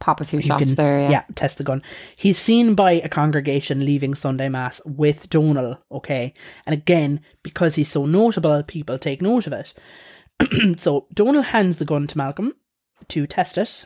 [0.03, 1.10] Pop a few shots can there.
[1.10, 1.23] Yeah.
[1.34, 1.82] test the gun.
[2.17, 6.34] He's seen by a congregation leaving Sunday Mass with Donal, okay?
[6.65, 9.73] And again, because he's so notable, people take note of it.
[10.77, 12.53] so Donal hands the gun to Malcolm
[13.08, 13.86] to test it.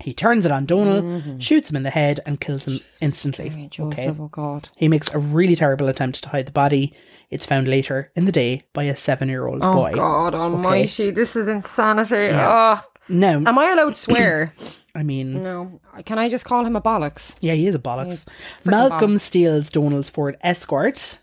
[0.00, 1.38] He turns it on Donal, mm-hmm.
[1.38, 3.68] shoots him in the head, and kills him instantly.
[3.70, 4.08] Joseph, Okay.
[4.08, 4.68] oh God.
[4.76, 6.92] He makes a really terrible attempt to hide the body.
[7.30, 9.66] It's found later in the day by a seven year old boy.
[9.66, 9.92] Oh boy.
[9.94, 12.30] God almighty, this is insanity.
[12.32, 12.80] Oh.
[13.08, 14.52] No, Am I allowed to swear?
[14.94, 15.80] I mean, no.
[16.04, 17.36] Can I just call him a bollocks?
[17.40, 18.24] Yeah, he is a bollocks.
[18.64, 21.18] Malcolm steals Donal's Ford Escort,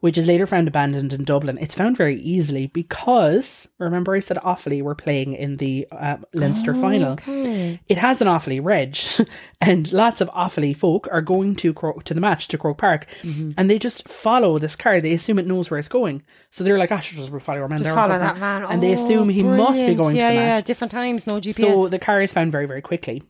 [0.00, 1.58] which is later found abandoned in Dublin.
[1.60, 6.74] It's found very easily because, remember I said Offaly were playing in the uh, Leinster
[6.74, 7.12] final.
[7.12, 7.80] Okay.
[7.88, 8.96] It has an Offaly reg,
[9.60, 13.06] and lots of Offaly folk are going to Cro- to the match to Croke Park,
[13.22, 13.50] Mm-hmm.
[13.58, 15.00] and they just follow this car.
[15.00, 17.68] They assume it knows where it's going, so they're like, "Ah, sure, just follow our
[17.68, 18.64] man." Just there, follow that Park." man.
[18.70, 20.64] and they Oh, assume he must be going yeah, to the yeah, match.
[20.64, 21.56] different times, no GPS.
[21.60, 23.22] So the car is found very, very quickly,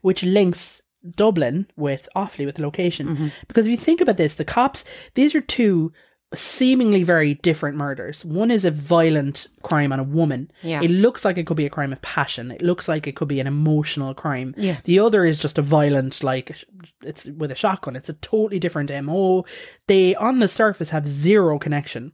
[0.00, 0.80] which links
[1.16, 3.08] Dublin with Offaly with the location.
[3.08, 3.28] Mm-hmm.
[3.46, 4.84] Because if you think about this, the cops,
[5.14, 5.92] these are two
[6.36, 8.24] seemingly very different murders.
[8.24, 10.50] One is a violent crime on a woman.
[10.62, 10.80] Yeah.
[10.82, 12.50] It looks like it could be a crime of passion.
[12.50, 14.54] It looks like it could be an emotional crime.
[14.56, 14.78] Yeah.
[14.84, 16.56] The other is just a violent, like
[17.02, 17.96] it's with a shotgun.
[17.96, 19.44] It's a totally different MO.
[19.86, 22.12] They on the surface have zero connection.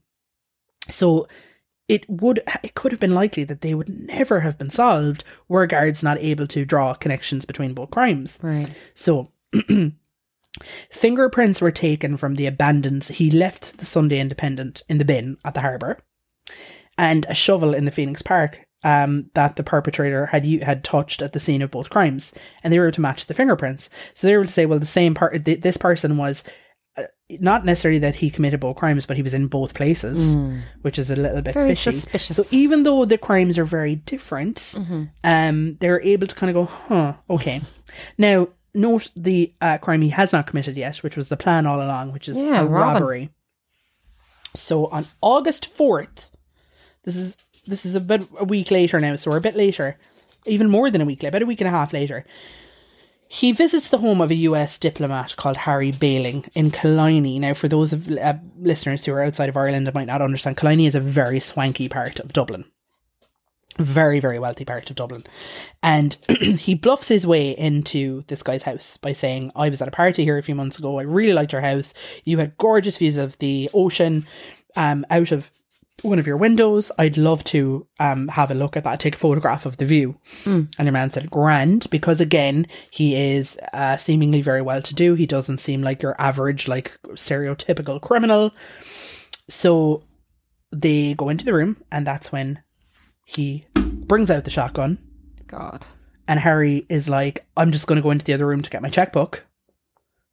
[0.89, 1.29] So
[1.89, 5.67] it would it could have been likely that they would never have been solved were
[5.67, 8.39] guards not able to draw connections between both crimes.
[8.43, 8.71] right.
[8.95, 9.33] So
[10.91, 15.55] fingerprints were taken from the abandoned he left the Sunday Independent in the bin at
[15.55, 15.99] the harbour
[16.99, 21.33] and a shovel in the Phoenix Park um, that the perpetrator had had touched at
[21.33, 22.33] the scene of both crimes,
[22.63, 23.91] and they were to match the fingerprints.
[24.15, 25.45] So they were to say, well, the same part.
[25.45, 26.43] Th- this person was
[26.97, 30.35] uh, not necessarily that he committed both crimes, but he was in both places,
[30.83, 31.93] which is a little bit Very fishy.
[31.93, 32.37] suspicious.
[32.37, 34.75] So even though the crimes are very different,
[35.25, 37.61] um, they're able to kind of go, huh, okay.
[38.19, 41.83] now note the uh, crime he has not committed yet, which was the plan all
[41.83, 43.31] along, which is Yeah, a robbery.
[44.55, 46.31] So on August fourth,
[47.05, 49.97] this is this is a bit a week later now, so we're a bit later,
[50.47, 52.25] even more than a week, later, about a week and a half later.
[53.29, 57.39] He visits the home of a US diplomat called Harry Bieling in Killiney.
[57.39, 60.57] Now, for those of uh, listeners who are outside of Ireland and might not understand,
[60.57, 62.65] Killiney is a very swanky part of Dublin.
[63.79, 65.25] Very, very wealthy part of Dublin.
[65.83, 69.93] And he bluffs his way into this guy's house by saying, I was at a
[69.93, 70.99] party here a few months ago.
[70.99, 71.95] I really liked your house.
[72.25, 74.27] You had gorgeous views of the ocean
[74.77, 75.51] um, out of
[76.03, 76.91] one of your windows.
[76.99, 80.19] I'd love to um, have a look at that, take a photograph of the view.
[80.79, 85.15] And your man said, grand, because again, he is uh, seemingly very well to do.
[85.15, 88.53] He doesn't seem like your average, like stereotypical criminal.
[89.49, 90.03] So
[90.73, 92.63] they go into the room, and that's when
[93.31, 94.99] he brings out the shotgun
[95.47, 95.87] God.
[96.27, 98.83] And Harry is like, I'm just going to go into the other room to get
[98.83, 99.45] my checkbook.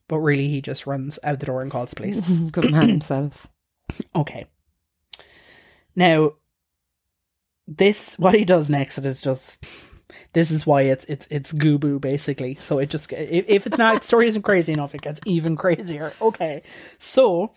[0.08, 2.20] But really, he just runs out the door and calls police.
[2.52, 3.48] Good man himself.
[4.14, 4.46] Okay.
[5.96, 6.34] Now,
[7.68, 9.66] this what he does next is just
[10.34, 12.56] this is why it's it's it's GUBU basically.
[12.56, 16.12] So it just if, if it's not story isn't crazy enough, it gets even crazier.
[16.22, 16.64] Okay,
[17.00, 17.54] so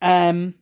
[0.00, 0.54] um.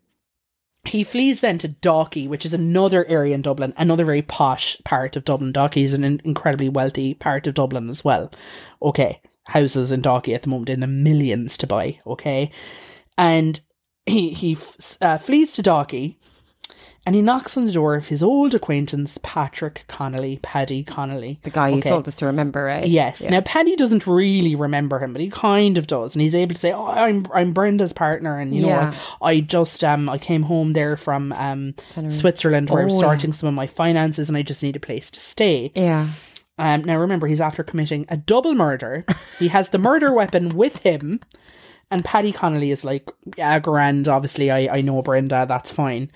[0.88, 5.16] He flees then to Dalkey, which is another area in Dublin, another very posh part
[5.16, 5.52] of Dublin.
[5.52, 8.30] Dalkey is an in- incredibly wealthy part of Dublin as well.
[8.82, 12.00] Okay, houses in Dalkey at the moment in the millions to buy.
[12.06, 12.50] Okay,
[13.16, 13.60] and
[14.06, 16.16] he he f- uh, flees to Dalkey
[17.08, 21.40] and he knocks on the door of his old acquaintance Patrick Connolly, Paddy Connolly.
[21.42, 21.88] The guy you Okay.
[21.88, 22.86] told us to remember, right?
[22.86, 23.22] Yes.
[23.22, 23.30] Yeah.
[23.30, 26.60] Now Paddy doesn't really remember him, but he kind of does, and he's able to
[26.60, 28.92] say, "Oh, I'm I'm Brenda's partner, and you know,
[29.22, 32.12] I, I just um I came home there from um Tenerife.
[32.12, 32.98] Switzerland where I'm Oh, yeah.
[32.98, 36.08] starting some of my finances, and I just need a place to stay." Yeah.
[36.60, 39.04] Um, now remember, he's after committing a double murder.
[39.38, 41.20] he has the murder weapon with him,
[41.90, 44.08] and Paddy Connolly is like, "Yeah, grand.
[44.08, 45.46] Obviously, I I know Brenda.
[45.48, 46.10] That's fine."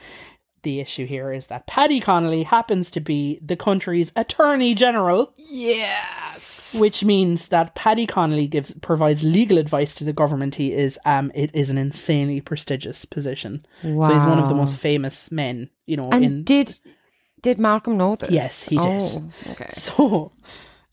[0.63, 6.75] The issue here is that Paddy Connolly happens to be the country's attorney general, Yes.
[6.79, 10.55] which means that Paddy Connolly gives provides legal advice to the government.
[10.55, 13.67] He is um it is an insanely prestigious position.
[13.83, 14.07] Wow.
[14.09, 16.79] So he's one of the most famous men, you know, And in did
[17.43, 18.31] did Malcolm know this?
[18.31, 19.03] Yes, he did.
[19.03, 19.69] Oh, okay.
[19.73, 20.33] So,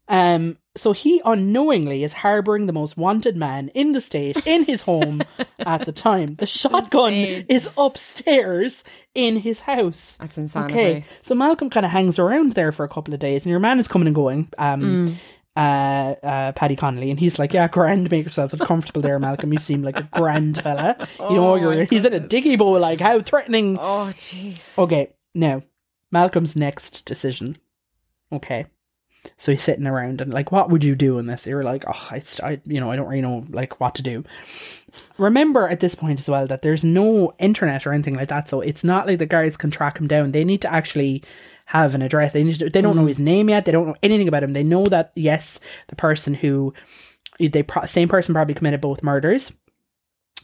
[0.08, 4.82] um, so he unknowingly is harboring the most wanted man in the state in his
[4.82, 5.22] home
[5.60, 6.36] at the time.
[6.36, 7.46] The shotgun insane.
[7.50, 10.18] is upstairs in his house.
[10.20, 10.74] That's insanity.
[10.74, 13.60] Okay, so Malcolm kind of hangs around there for a couple of days, and your
[13.60, 14.50] man is coming and going.
[14.58, 15.16] Um, Mm.
[15.56, 19.52] uh, uh, Paddy Connolly, and he's like, "Yeah, grand, make yourself comfortable there, Malcolm.
[19.52, 20.96] You seem like a grand fella.
[21.20, 22.72] You know, Oh, you're he's in a dickie bow.
[22.80, 24.78] Like, how threatening." Oh, jeez.
[24.78, 25.64] Okay, now
[26.12, 27.58] Malcolm's next decision.
[28.32, 28.68] Okay,
[29.38, 31.46] so he's sitting around and like, what would you do in this?
[31.46, 34.02] You're like, oh, I, st- I, you know, I don't really know like what to
[34.02, 34.24] do.
[35.18, 38.62] Remember at this point as well that there's no internet or anything like that, so
[38.62, 40.32] it's not like the guards can track him down.
[40.32, 41.24] They need to actually
[41.66, 42.34] have an address.
[42.34, 43.10] They need to, they don't know mm.
[43.10, 43.66] his name yet.
[43.66, 44.54] They don't know anything about him.
[44.54, 46.74] They know that yes, the person who
[47.40, 49.52] they pro- same person probably committed both murders,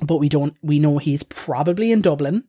[0.01, 0.55] but we don't.
[0.61, 2.43] We know he's probably in Dublin.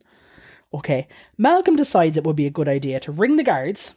[0.75, 1.09] Okay.
[1.39, 3.95] Malcolm decides it would be a good idea to ring the guards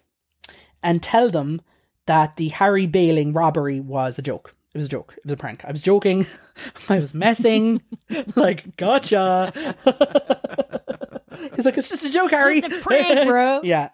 [0.82, 1.62] and tell them
[2.10, 4.56] that the Harry Bieling robbery was a joke.
[4.74, 5.14] It was a joke.
[5.18, 5.64] It was a prank.
[5.64, 6.26] I was joking.
[6.90, 7.84] I was messing.
[8.36, 9.54] like, gotcha.
[11.56, 12.62] He's like, it's just a joke, Harry.
[12.62, 13.62] Just a prank, bro.
[13.64, 13.90] yeah.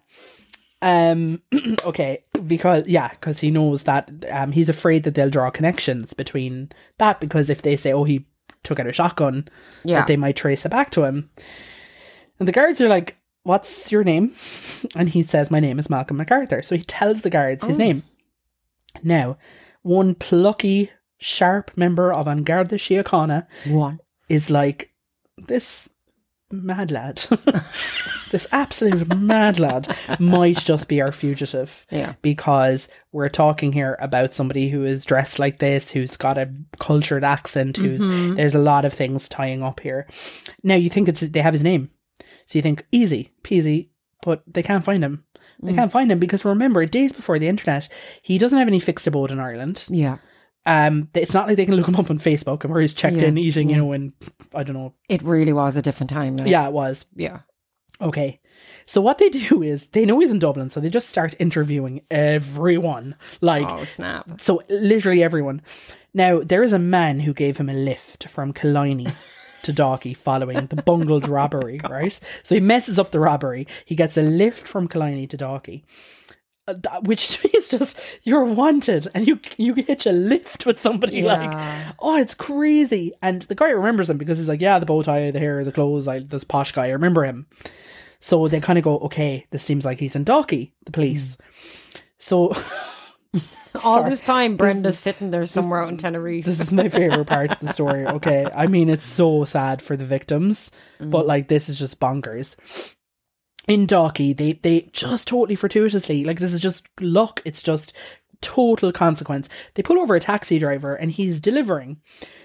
[0.81, 1.41] Um.
[1.85, 2.23] okay.
[2.47, 7.19] Because yeah, because he knows that um he's afraid that they'll draw connections between that
[7.19, 8.25] because if they say, oh, he
[8.63, 9.47] took out a shotgun,
[9.83, 9.99] Yeah.
[9.99, 11.29] that they might trace it back to him.
[12.39, 14.33] And the guards are like, What's your name?
[14.95, 16.61] And he says, My name is Malcolm MacArthur.
[16.61, 17.79] So he tells the guards his Oh.
[17.79, 18.03] name.
[19.03, 19.37] Now,
[19.81, 23.47] one plucky, sharp member of An Garda Síochána
[24.29, 24.91] is like,
[25.37, 25.89] This
[26.51, 27.23] mad lad,
[28.31, 32.13] this absolute mad lad might just be our fugitive Yeah.
[32.21, 37.23] because we're talking here about somebody who is dressed like this, who's got a cultured
[37.23, 38.35] accent, who's Mm-hmm.
[38.35, 40.07] there's a lot of things tying up here.
[40.63, 41.89] Now you think it's they have his name,
[42.45, 43.89] so you think easy peasy,
[44.23, 45.23] but they can't find him.
[45.61, 45.75] They Mm.
[45.75, 47.87] can't find him because remember, days before the internet,
[48.21, 49.83] he doesn't have any fixed abode in Ireland.
[49.89, 50.17] Yeah.
[50.65, 53.17] Um, it's not like they can look him up on Facebook and where he's checked
[53.17, 54.13] Yeah, in eating, you know, and
[54.53, 54.93] I don't know.
[55.07, 56.37] It really was a different time.
[56.37, 57.05] Like, Yeah, it was.
[57.15, 57.39] Yeah.
[58.01, 58.39] Okay.
[58.87, 62.01] So what they do is they know he's in Dublin, so they just start interviewing
[62.09, 63.15] everyone.
[63.41, 64.41] Like Oh, snap.
[64.41, 65.61] So literally everyone.
[66.13, 69.07] Now there is a man who gave him a lift from Killiney
[69.65, 72.17] to Dalkey following the bungled robbery, right?
[72.43, 73.67] So he messes up the robbery.
[73.85, 75.83] He gets a lift from Killiney to Dalkey.
[76.67, 81.21] Uh, that- Which is just you're wanted and you you hitch a lift with somebody
[81.21, 81.51] like
[81.99, 85.29] oh it's crazy and the guy remembers him because he's like yeah the bow tie
[85.29, 87.45] the hair the clothes like this posh guy I remember him
[88.19, 91.37] so they kind of go okay this seems like he's in Dalkey the police
[92.17, 92.51] so
[93.83, 94.09] All Sorry.
[94.09, 96.45] this time, Brenda's sitting there somewhere out in Tenerife.
[96.45, 98.05] This is my favorite part of the story.
[98.15, 98.47] Okay.
[98.55, 102.55] I mean, it's so sad for the victims, but like, this is just bonkers.
[103.67, 107.41] In Dalkey, they, they just totally fortuitously, like, this is just luck.
[107.43, 107.93] It's just
[108.41, 109.49] total consequence.
[109.73, 111.99] They pull over a taxi driver and he's delivering.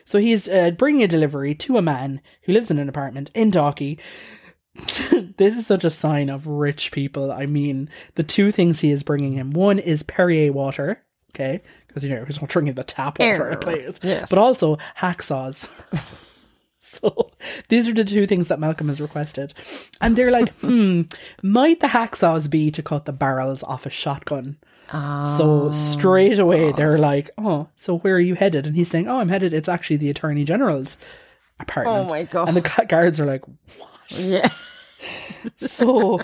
[0.04, 3.50] So he's uh, bringing a delivery to a man who lives in an apartment in
[3.50, 4.00] Dalkey.
[5.36, 7.32] this is such a sign of rich people.
[7.32, 11.02] I mean, the two things he is bringing him one is Perrier water,
[11.34, 13.98] okay, because you know he's not drinking the tap water, please.
[14.02, 14.30] Yes.
[14.30, 15.68] But also hacksaws.
[16.82, 17.30] So
[17.68, 19.54] these are the two things that Malcolm has requested.
[20.00, 21.02] And they're like, hmm,
[21.42, 24.56] might the hacksaws be to cut the barrels off a shotgun?
[24.92, 28.66] Ah, So straight away they're like, oh, so where are you headed?
[28.66, 29.54] And he's saying, oh, I'm headed.
[29.54, 30.96] It's actually the Attorney General's
[31.60, 31.96] apartment.
[31.96, 32.48] Oh my God.
[32.48, 33.44] And the guards are like,
[34.10, 34.50] yeah.
[35.56, 36.20] so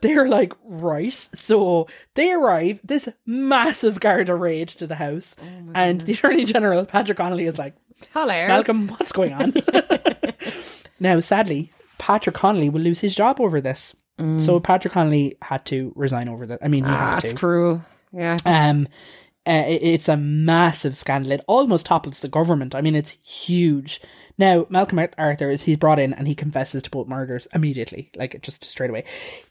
[0.00, 1.12] they're like, right.
[1.34, 5.34] So they arrive, this massive Garda raid to the house.
[5.74, 7.74] and the Attorney General, Patrick Connolly, is like,
[8.12, 8.48] Hello.
[8.48, 9.54] Malcolm, what's going on?
[11.00, 13.94] now, sadly, Patrick Connolly will lose his job over this.
[14.38, 16.60] So Patrick Connolly had to resign over that.
[16.62, 17.38] I mean, he Ah, had that's to.
[17.38, 17.84] cruel.
[18.12, 18.36] Yeah.
[18.46, 18.86] Um,
[19.44, 21.32] uh, it's a massive scandal.
[21.32, 22.76] It almost topples the government.
[22.76, 24.00] I mean, it's huge.
[24.42, 28.10] Now, Malcolm Ar- Arthur is he's brought in and he confesses to both murders immediately,
[28.16, 29.04] like just straight away.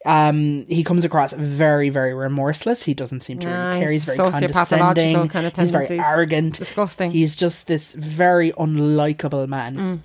[0.05, 2.83] Um, he comes across very, very remorseless.
[2.83, 3.91] He doesn't seem to Yeah, really care.
[3.91, 5.29] He's very condescending.
[5.29, 6.57] kind of he's very arrogant.
[6.57, 7.11] Disgusting.
[7.11, 10.01] He's just this very unlikable man.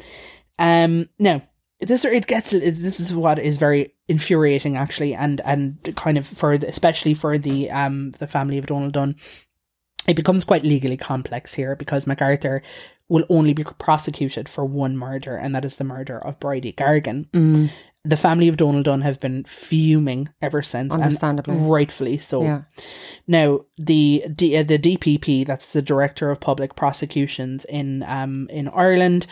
[0.59, 1.43] Um, now
[1.81, 6.57] this it gets this is what is very infuriating actually, and and kind of for
[6.59, 9.17] the, especially for the um the family of Donal Dunne,
[10.07, 12.63] it becomes quite legally complex here because MacArthur
[13.09, 17.29] will only be prosecuted for one murder, and that is the murder of Bridie Gargan.
[17.31, 17.71] Mm.
[18.05, 21.57] The family of Donal Dunne have been fuming ever since, and Understandably.
[21.57, 22.45] rightfully so.
[22.45, 22.63] Yeah.
[23.27, 28.69] Now, the D, uh, the DPP, that's the Director of Public Prosecutions in um in
[28.69, 29.27] Ireland,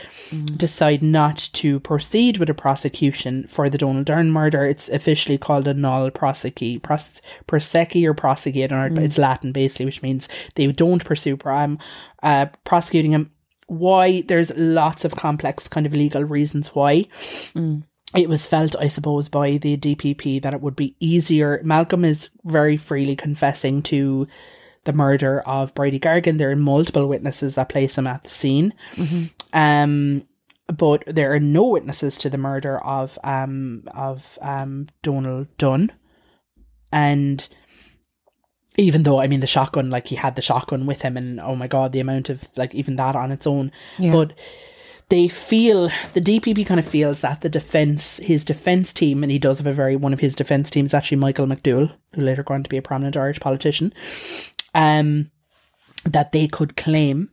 [0.57, 4.65] decide not to proceed with a prosecution for the Donal Dunne murder.
[4.65, 10.03] It's officially called a nolle prosequi, pros, prosecchi or prosecute, or it's Latin basically, which
[10.03, 11.79] means they don't pursue um,
[12.25, 13.31] uh, prosecuting him.
[13.67, 14.23] Why?
[14.23, 17.07] There's lots of complex kind of legal reasons why
[18.15, 21.61] it was felt, I suppose, by the DPP that it would be easier.
[21.65, 24.29] Malcolm is very freely confessing to
[24.85, 26.39] the murder of Bridie Gargan.
[26.39, 28.75] There are multiple witnesses that place him at the scene.
[29.53, 30.25] Um,
[30.67, 35.91] but there are no witnesses to the murder of um of um Donal Dunne.
[36.93, 37.47] And
[38.77, 41.55] even though I mean the shotgun, like he had the shotgun with him and oh
[41.55, 43.71] my god, the amount of like even that on its own.
[43.99, 44.13] Yeah.
[44.13, 44.33] But
[45.11, 49.39] they feel the DPP kind of feels that the defense, his defense team, and he
[49.39, 52.63] does have a very one of his defense teams actually Michael McDowell, who later going
[52.63, 53.93] to be a prominent Irish politician,
[54.75, 55.31] um,
[56.05, 57.31] that they could claim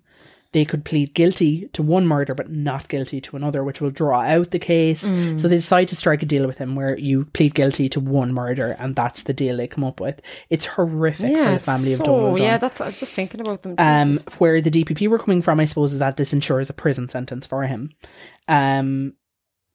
[0.53, 4.21] they could plead guilty to one murder but not guilty to another, which will draw
[4.21, 5.01] out the case.
[5.01, 8.33] So they decide to strike a deal with him where you plead guilty to one
[8.33, 10.21] murder and that's the deal they come up with.
[10.49, 12.43] It's horrific for the family of so, Donal Dunne.
[12.43, 12.81] yeah, that's.
[12.81, 13.75] I was just thinking about them.
[13.77, 17.07] Um, where the DPP were coming from, I suppose, is that this ensures a prison
[17.07, 17.91] sentence for him.
[18.47, 19.13] Um,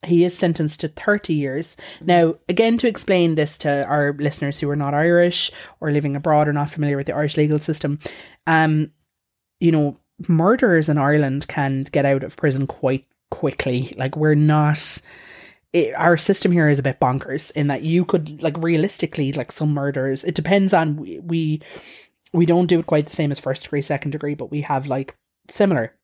[0.05, 1.77] he is sentenced to 30 years.
[2.01, 5.51] Now, again, to explain this to our listeners who are not Irish
[5.81, 7.99] or living abroad or not familiar with the Irish legal system,
[8.47, 8.91] um,
[9.59, 9.99] you know,
[10.29, 13.95] murderers in Ireland can get out of prison quite quickly.
[13.97, 15.01] Like, we're not.
[15.73, 19.53] It, our system here is a bit bonkers in that you could like realistically like
[19.53, 21.61] some murders it depends on we, we
[22.37, 24.87] we don't do it quite the same as first degree, second degree, but we have
[24.87, 25.17] like
[25.49, 25.96] similar.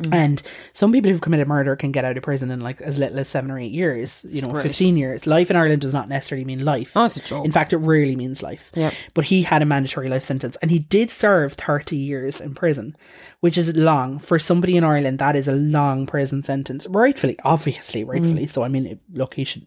[0.00, 0.12] Mm-hmm.
[0.12, 0.42] And
[0.72, 3.28] some people who've committed murder can get out of prison in like as little as
[3.28, 4.78] seven or eight years, you know, Disgrace.
[4.78, 5.26] 15 years.
[5.26, 6.92] Life in Ireland does not necessarily mean life.
[6.96, 7.44] Oh, it's a joke.
[7.44, 8.72] In fact, it rarely means life.
[8.74, 8.92] Yeah.
[9.14, 12.96] But he had a mandatory life sentence and he did serve 30 years in prison,
[13.38, 14.18] which is long.
[14.18, 16.88] For somebody in Ireland, that is a long prison sentence.
[16.88, 18.46] Rightfully, obviously, rightfully.
[18.46, 18.50] Mm.
[18.50, 19.66] So, I mean, look, he should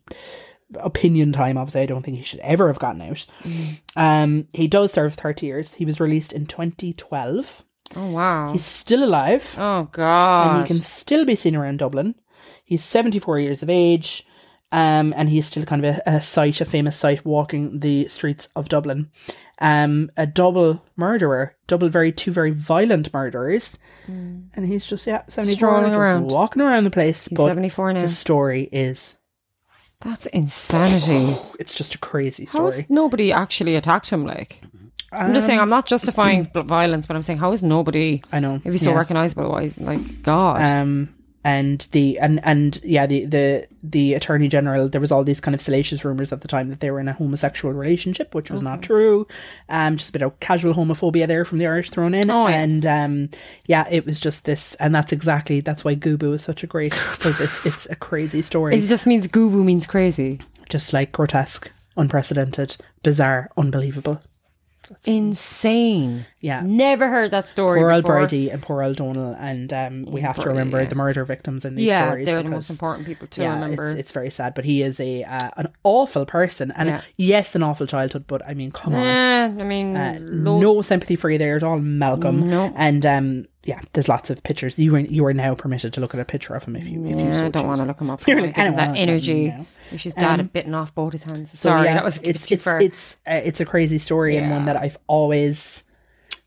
[0.76, 3.80] opinion time obviously i don't think he should ever have gotten out mm.
[3.96, 7.64] um he does serve 30 years he was released in 2012
[7.96, 8.52] Oh wow.
[8.52, 10.52] he's still alive oh god!
[10.58, 12.16] and he can still be seen around dublin
[12.64, 14.26] he's 74 years of age
[14.74, 18.50] um and he's still kind of a, a sight a famous sight walking the streets
[18.56, 19.10] of dublin
[19.60, 23.78] um a double murderer double very two very violent murderers
[24.08, 26.28] and he's just yeah 74 Strolling just around.
[26.28, 28.02] walking around the place He's seventy four now.
[28.02, 29.16] the story is
[30.02, 31.38] That's insanity.
[31.60, 34.26] it's just a crazy story nobody actually attacked him?
[34.26, 34.62] Like,
[35.12, 38.22] I'm just saying, I'm not justifying violence, but I'm saying, how is nobody?
[38.32, 38.62] I know.
[38.66, 38.98] If he's so yeah.
[38.98, 39.64] recognizable, why?
[39.64, 40.62] is- Like, God.
[40.62, 44.90] Um, and the and and yeah, the the the attorney general.
[44.90, 47.08] There was all these kind of salacious rumors at the time that they were in
[47.08, 49.26] a homosexual relationship, which was not true.
[49.70, 52.56] Um, just a bit of casual homophobia there from the Irish thrown in, Oh, yeah.
[52.60, 53.30] and um,
[53.66, 56.92] yeah, it was just this, and that's exactly that's why Gubu is such a great
[57.14, 60.42] because it's it's a crazy story, it just means Gubu means crazy.
[60.68, 64.22] just like grotesque, unprecedented, bizarre, unbelievable.
[65.06, 66.26] Insane.
[66.40, 66.62] Yeah.
[66.64, 67.80] Never heard that story.
[67.80, 68.20] Poor old before.
[68.20, 70.90] Bridie and poor old Donal, and um, we have to remember Bridie.
[70.90, 72.26] the murder victims in these Yeah, stories.
[72.26, 73.88] they're the most important people to yeah, remember.
[73.88, 77.02] It's, it's very sad, but he is a uh, an awful person, and Yeah.
[77.18, 78.26] yes, an awful childhood.
[78.28, 81.64] But I mean, come on, Eh, I mean, uh, no sympathy for you there at
[81.64, 82.50] all, Malcolm.
[82.50, 82.74] No.
[82.76, 84.78] And um, yeah, there's lots of pictures.
[84.80, 87.04] You are you are now permitted to look at a picture of him if you
[87.06, 88.26] if you Yeah, so I don't want to look him up.
[88.28, 89.48] You're like, I don't that wanna look him energy.
[89.50, 89.66] now.
[89.92, 91.52] His dad Um, had bitten off both his hands.
[91.52, 92.80] So, Sorry, yeah, that was it's too it's far.
[92.82, 95.84] it's uh, it's a crazy story and one that I've always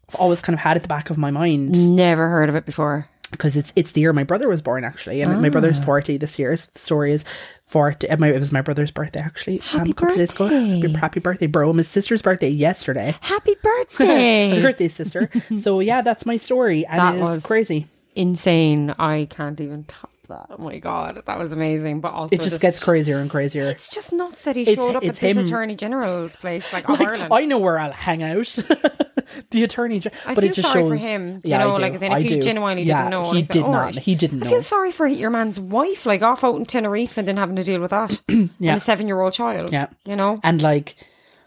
[0.08, 2.66] I've always kind of had at the back of my mind Never heard of it
[2.66, 3.08] before.
[3.30, 5.84] because it's it's the year my brother was born actually, and my brother's Ah.
[5.84, 6.56] forty this year.
[6.56, 7.24] So the story is
[7.64, 8.10] forty.
[8.10, 9.58] uh, It was my brother's birthday actually.
[9.58, 10.48] Happy a couple of days ago.
[10.48, 10.80] birthday.
[10.80, 11.72] Happy, happy birthday, bro!
[11.72, 13.14] My sister's birthday yesterday.
[13.20, 14.60] Happy birthday!
[14.60, 15.30] birthday, sister.
[15.62, 17.86] so yeah, that's my story, and That it is was- crazy.
[18.16, 18.90] Insane.
[18.98, 20.46] I can't even top that.
[20.50, 22.00] Oh my god, that was amazing.
[22.00, 23.62] But also, It just gets crazier and crazier.
[23.64, 26.88] It's just nuts that he It's- showed up it's at this attorney general's place, like,
[26.88, 27.32] Like, Ireland.
[27.32, 28.46] I know where I'll hang out.
[29.50, 30.90] the attorney, gen- I but feel it just sorry shows.
[30.90, 31.40] for him.
[31.40, 31.82] Do yeah, you know, I do.
[31.82, 32.40] like, as in, I if he do.
[32.42, 33.80] genuinely yeah, didn't know, he did "All oh, not.
[33.84, 34.50] right." He didn't I know.
[34.50, 37.62] feel sorry for your man's wife, like off out in Tenerife and then having to
[37.62, 38.20] deal with that.
[38.58, 38.72] Yeah.
[38.72, 39.72] And a seven year old child.
[39.72, 39.86] Yeah.
[40.04, 40.40] You know?
[40.42, 40.96] and like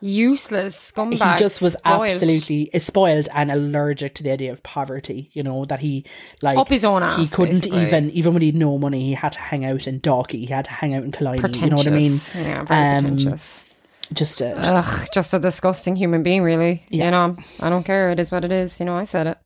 [0.05, 1.13] Useless scumbag.
[1.33, 2.11] he just was spoiled.
[2.11, 5.29] absolutely spoiled and allergic to the idea of poverty.
[5.31, 6.05] You know that he
[6.41, 7.17] like Up his own ass.
[7.17, 7.81] He couldn't basically.
[7.83, 10.39] even even when he had no money, he had to hang out in Dalkey.
[10.41, 11.37] He had to hang out in Killiney.
[11.61, 12.19] You know what I mean?
[12.35, 13.63] Yeah, very Um, pretentious.
[14.11, 16.85] Just, uh, just Ugh, just a disgusting human being, really.
[16.89, 17.05] Yeah.
[17.05, 18.11] You know, I don't care.
[18.11, 18.79] It is what it is.
[18.79, 19.37] You know, I said it.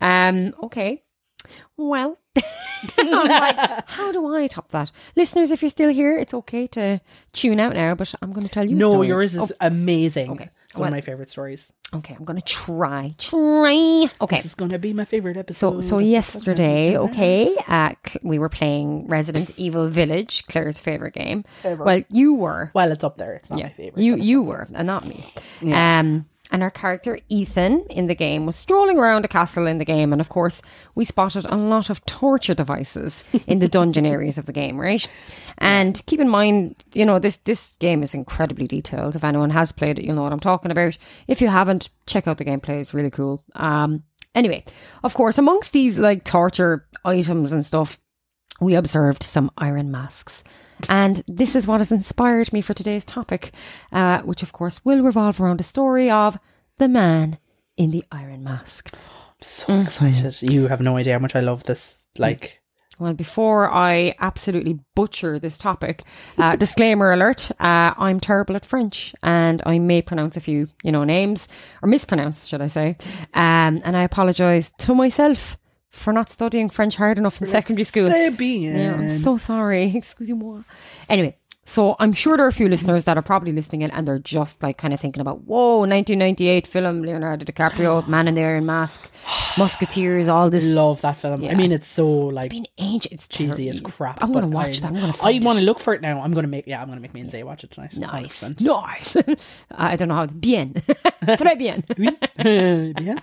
[0.00, 1.02] Um, okay.
[1.76, 2.18] Well,
[2.98, 4.92] like, how do I top that?
[5.16, 7.00] Listeners, if you're still here, it's okay to
[7.32, 8.76] tune out now, but I'm going to tell you.
[8.76, 10.30] no, yours is amazing.
[10.32, 10.50] Okay.
[10.68, 11.72] It's one of my favorite stories.
[11.92, 13.12] Okay, I'm going to try.
[13.18, 14.08] Try.
[14.20, 14.36] Okay.
[14.36, 15.82] This is going to be my favorite episode.
[15.82, 21.44] so so yesterday, okay, uh, we were playing Resident Evil Village, Claire's favorite game.
[21.64, 22.70] Well, you were.
[22.72, 23.34] well, it's up there.
[23.34, 24.00] It's not Yeah, my favorite.
[24.02, 25.32] you you were, and not me.
[25.60, 25.98] Yeah.
[25.98, 29.84] Um, and our character Ethan in the game was strolling around a castle in the
[29.84, 30.62] game, and of course,
[30.94, 35.06] we spotted a lot of torture devices in the dungeon areas of the game, right?
[35.58, 39.16] And keep in mind, you know this this game is incredibly detailed.
[39.16, 40.96] If anyone has played it, you'll know what I'm talking about.
[41.28, 43.44] If you haven't, check out the gameplay; it's really cool.
[43.54, 44.02] Um,
[44.34, 44.64] anyway,
[45.04, 47.98] of course, amongst these like torture items and stuff,
[48.60, 50.42] we observed some iron masks.
[50.88, 53.52] And this is what has inspired me for today's topic,
[53.92, 56.38] uh, which of course will revolve around the story of
[56.78, 57.38] the man
[57.76, 58.94] in the iron mask.
[58.94, 60.40] I'm so excited.
[60.42, 61.96] You have no idea how much I love this.
[62.18, 62.60] Like,
[62.98, 66.04] Well, before I absolutely butcher this topic,
[66.36, 70.92] uh, disclaimer alert: uh, I'm terrible at French, and I may pronounce a few, you
[70.92, 71.48] know, names
[71.82, 72.96] or mispronounce, should I say?
[73.32, 75.56] Um, and I apologise to myself
[75.90, 78.10] for not studying French hard enough in secondary school.
[78.36, 78.76] bien.
[78.76, 79.94] Yeah, I'm so sorry.
[79.96, 80.62] Excusez-moi.
[81.08, 81.36] Anyway,
[81.70, 84.18] so I'm sure there are a few listeners that are probably listening in and they're
[84.18, 88.66] just like kind of thinking about, whoa, 1998 film, Leonardo DiCaprio, Man in the Iron
[88.66, 89.08] Mask,
[89.56, 90.64] Musketeers, all this.
[90.64, 91.42] love that film.
[91.42, 91.52] Yeah.
[91.52, 93.12] I mean, it's so like been ancient.
[93.12, 94.18] It's cheesy as crap.
[94.20, 94.84] I'm going to watch I, that.
[94.88, 96.20] I'm going to I want to look for it now.
[96.22, 96.66] I'm going to make.
[96.66, 97.96] Yeah, I'm going to make me and Zay watch it tonight.
[97.96, 98.42] Nice.
[98.42, 98.60] 100%.
[98.60, 99.16] Nice.
[99.70, 100.26] I don't know how.
[100.26, 100.72] Bien.
[101.22, 101.84] Très bien.
[102.38, 103.20] yeah,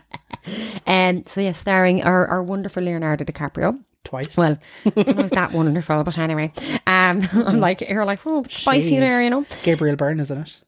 [0.86, 3.80] And so, yeah, starring our, our wonderful Leonardo DiCaprio.
[4.04, 4.38] twice.
[4.38, 6.52] Well, I don't know if that wonderful, but anyway.
[6.86, 9.02] Um, I'm like, you're like, oh, it's spicy Shade.
[9.02, 9.46] there, you know?
[9.64, 10.62] Gabriel Byrne, isn't it?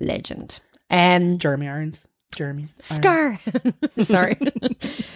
[0.00, 0.60] Legend.
[0.90, 2.00] Um, Jeremy Irons.
[2.34, 3.38] Jeremy's Scar.
[4.02, 4.38] Sorry.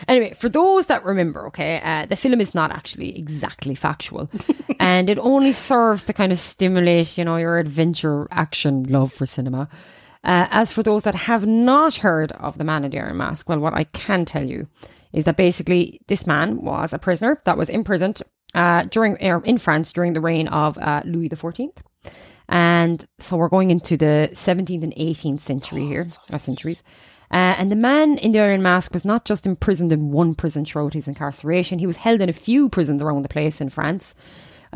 [0.07, 4.29] anyway, for those that remember, okay, uh, the film is not actually exactly factual,
[4.79, 9.25] and it only serves to kind of stimulate, you know, your adventure, action, love for
[9.25, 9.67] cinema.
[10.27, 13.49] Uh, as for those that have not heard of the Man in the Iron Mask,
[13.49, 14.67] well, what I can tell you
[15.13, 18.23] is that basically this man was a prisoner that was imprisoned
[18.53, 21.71] uh, during er, in France during the reign of uh, Louis XIV.
[22.49, 26.83] And so we're going into the 17th and 18th century here, or centuries.
[27.31, 30.65] Uh, and the man in the Iron Mask was not just imprisoned in one prison
[30.65, 34.17] throughout his incarceration, he was held in a few prisons around the place in France.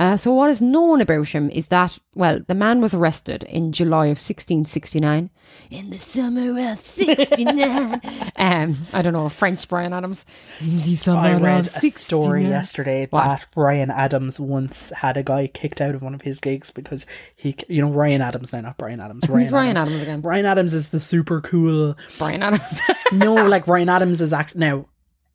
[0.01, 3.71] Uh, so, what is known about him is that, well, the man was arrested in
[3.71, 5.29] July of 1669,
[5.71, 8.01] in the summer of 69.
[8.37, 10.25] um, I don't know, French Bryan Adams.
[10.59, 13.25] In the summer I read of a story yesterday What?
[13.25, 17.05] that Bryan Adams once had a guy kicked out of one of his gigs because
[17.37, 19.29] he, you know, Ryan Adams now, not Bryan Adams.
[19.29, 20.23] Ryan Who's Ryan Adams again?
[20.23, 21.95] Ryan Adams is the super cool.
[22.19, 22.81] Bryan Adams.
[23.13, 24.87] No, like Ryan Adams is act now.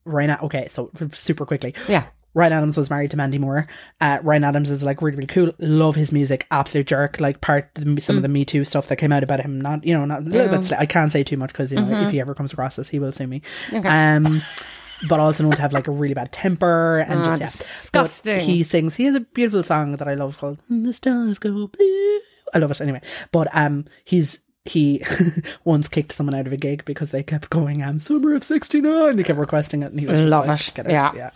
[0.05, 2.05] Ryan, okay, so super quickly, yeah.
[2.35, 3.65] Ryan Adams was married to Mandy Moore.
[3.99, 5.51] Uh, Ryan Adams is like really, really cool.
[5.57, 6.45] Love his music.
[6.51, 7.19] Absolute jerk.
[7.19, 9.59] Like part some of the Me Too stuff that came out about him.
[9.59, 10.51] Not you know, not a little Mm.
[10.51, 10.57] Yeah.
[10.69, 10.79] bit.
[10.79, 12.03] I can't say too much because you know Mm-hmm.
[12.03, 13.41] if he ever comes across this, he will sue me.
[13.73, 13.87] Okay.
[13.87, 14.41] Um,
[15.09, 17.47] but also known to have like a really bad temper and Ah, just yeah.
[17.47, 18.35] disgusting.
[18.37, 18.95] But he sings.
[18.95, 22.19] He has a beautiful song that I love called "The Stars Go Blue."
[22.53, 23.01] I love it anyway.
[23.31, 25.03] But um, he's he
[25.63, 29.15] once kicked someone out of a gig because they kept going, um, summer of 69.
[29.15, 30.89] They kept requesting it and he was just Love like, it.
[30.89, 31.13] Yeah.
[31.15, 31.29] Yeah.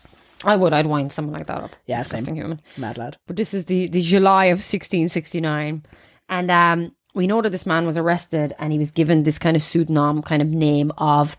[0.44, 0.74] I would.
[0.74, 1.76] I'd wind someone like that up.
[1.86, 2.36] Yeah, Disgusting same.
[2.36, 2.62] human.
[2.78, 3.18] Mad lad.
[3.28, 5.86] But this is the, the July of 1669.
[6.30, 9.56] And um, we know that this man was arrested and he was given this kind
[9.56, 11.36] of pseudonym kind of name of,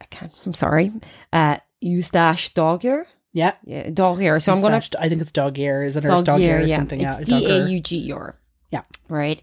[0.00, 0.92] I can't, I'm sorry,
[1.32, 3.04] uh, Eustache Dauger.
[3.32, 3.52] Yeah.
[3.64, 4.40] Yeah, Dogger.
[4.40, 6.04] So I'm going to I think it's dog ear, is it?
[6.04, 6.76] Or it's dog Dogger, ear or yeah.
[6.76, 7.00] something.
[7.00, 7.18] yeah.
[7.20, 7.64] It's dog ear.
[7.66, 8.36] D-A-U-G-R.
[8.72, 8.82] Yeah.
[9.08, 9.42] Right.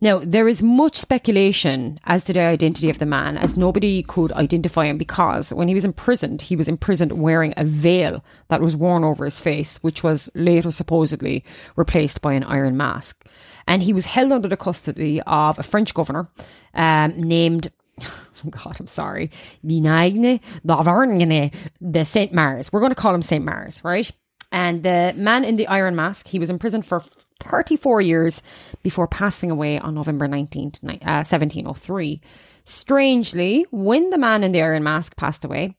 [0.00, 4.30] Now, there is much speculation as to the identity of the man, as nobody could
[4.32, 8.76] identify him because when he was imprisoned, he was imprisoned wearing a veil that was
[8.76, 11.44] worn over his face, which was later supposedly
[11.74, 13.26] replaced by an iron mask.
[13.66, 16.28] And he was held under the custody of a French governor
[16.74, 17.72] um, named
[18.50, 19.32] God, I'm sorry.
[19.64, 21.50] Vinagne d'Auvergne
[21.90, 22.72] de Saint Mars.
[22.72, 24.10] We're going to call him Saint Mars, right?
[24.52, 27.02] And the man in the iron mask, he was imprisoned for
[27.40, 28.42] 34 years
[28.82, 32.20] before passing away on November 19th, uh, 1703.
[32.64, 35.76] Strangely, when the man in the iron mask passed away,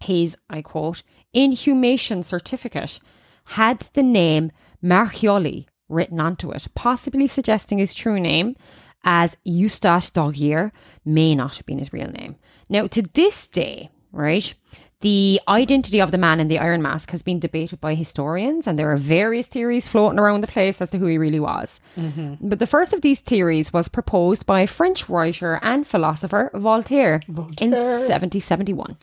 [0.00, 3.00] his, I quote, inhumation certificate
[3.44, 8.56] had the name Marchioli written onto it, possibly suggesting his true name
[9.04, 10.70] as Eustache Dauger
[11.04, 12.36] may not have been his real name.
[12.68, 14.52] Now, to this day, right,
[15.00, 18.78] the identity of the man in the iron mask has been debated by historians, and
[18.78, 21.80] there are various theories floating around the place as to who he really was.
[21.96, 22.48] Mm-hmm.
[22.48, 27.70] But the first of these theories was proposed by French writer and philosopher Voltaire, in
[27.70, 28.96] 1771.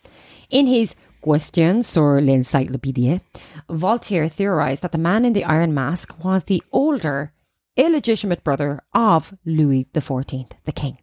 [0.49, 3.19] In his Questions sur l'encyclopédie,
[3.67, 7.33] Voltaire theorized that the man in the iron mask was the older,
[7.75, 10.99] illegitimate brother of Louis XIV, the king.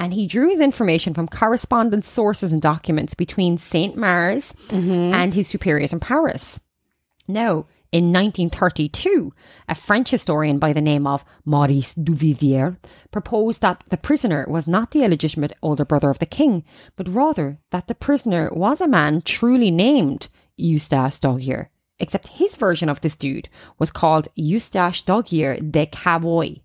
[0.00, 5.14] And he drew his information from correspondence sources and documents between Saint Mars mm-hmm.
[5.14, 6.58] and his superiors in Paris.
[7.28, 9.32] Now, in 1932,
[9.68, 12.78] a French historian by the name of Maurice Duvivier
[13.10, 16.64] proposed that the prisoner was not the illegitimate older brother of the king,
[16.96, 21.66] but rather that the prisoner was a man truly named Eustache Dauger,
[21.98, 26.60] except his version of this dude was called Eustache Dauger de Cavoy.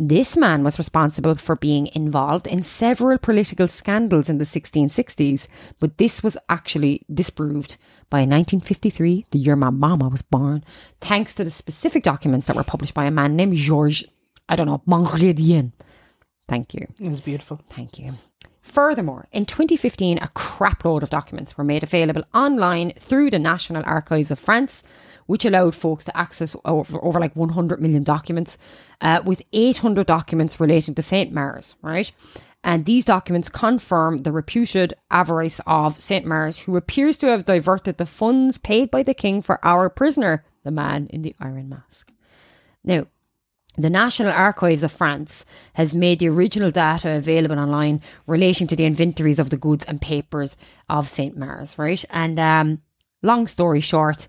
[0.00, 5.48] This man was responsible for being involved in several political scandals in the 1660s,
[5.80, 7.78] but this was actually disproved
[8.08, 10.62] by 1953, the year my mama was born,
[11.00, 14.06] thanks to the specific documents that were published by a man named Georges,
[14.48, 15.72] I don't know, Mongrédien.
[16.48, 16.86] Thank you.
[17.00, 17.60] It was beautiful.
[17.68, 18.12] Thank you.
[18.62, 24.30] Furthermore, in 2015, a crapload of documents were made available online through the National Archives
[24.30, 24.84] of France,
[25.28, 28.56] which allowed folks to access over, over like 100 million documents,
[29.02, 31.30] uh, with 800 documents relating to St.
[31.32, 32.10] Mars, right?
[32.64, 36.24] And these documents confirm the reputed avarice of St.
[36.24, 40.44] Mars, who appears to have diverted the funds paid by the king for our prisoner,
[40.64, 42.10] the man in the iron mask.
[42.82, 43.06] Now,
[43.76, 48.86] the National Archives of France has made the original data available online relating to the
[48.86, 50.56] inventories of the goods and papers
[50.88, 51.36] of St.
[51.36, 52.02] Mars, right?
[52.08, 52.82] And um,
[53.22, 54.26] long story short,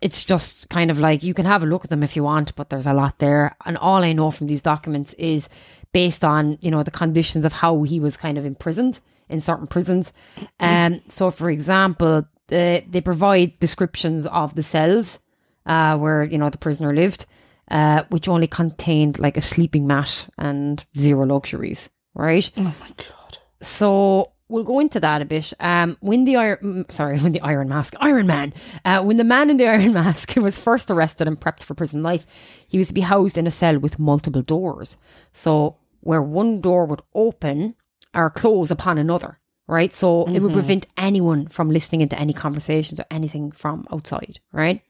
[0.00, 2.54] it's just kind of like you can have a look at them if you want,
[2.56, 3.56] but there's a lot there.
[3.64, 5.48] And all I know from these documents is
[5.92, 9.66] based on, you know, the conditions of how he was kind of imprisoned in certain
[9.66, 10.12] prisons.
[10.58, 15.18] Um, so, for example, the, they provide descriptions of the cells
[15.66, 17.26] uh, where, you know, the prisoner lived
[17.70, 22.50] uh, which only contained like a sleeping mat and zero luxuries, right?
[22.56, 23.38] Oh my god.
[23.60, 25.52] So we'll go into that a bit.
[25.60, 28.52] Um, when the iron, sorry, when the Iron Mask, Iron Man,
[28.84, 32.02] uh, when the man in the Iron Mask was first arrested and prepped for prison
[32.02, 32.26] life,
[32.66, 34.96] he was to be housed in a cell with multiple doors.
[35.32, 37.74] So where one door would open
[38.14, 39.92] or close upon another, right?
[39.92, 44.82] So it would prevent anyone from listening into any conversations or anything from outside, right?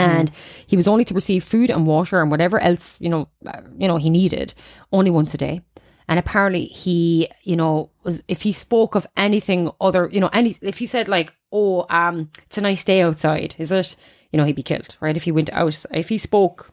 [0.00, 0.32] and
[0.66, 3.86] he was only to receive food and water and whatever else you know uh, you
[3.86, 4.52] know he needed
[4.90, 5.60] only once a day
[6.08, 10.56] and apparently he you know was if he spoke of anything other you know any
[10.62, 13.96] if he said like oh um it's a nice day outside is it
[14.30, 16.72] you know he'd be killed right if he went out if he spoke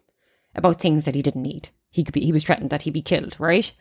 [0.56, 3.02] about things that he didn't need he could be he was threatened that he'd be
[3.02, 3.74] killed right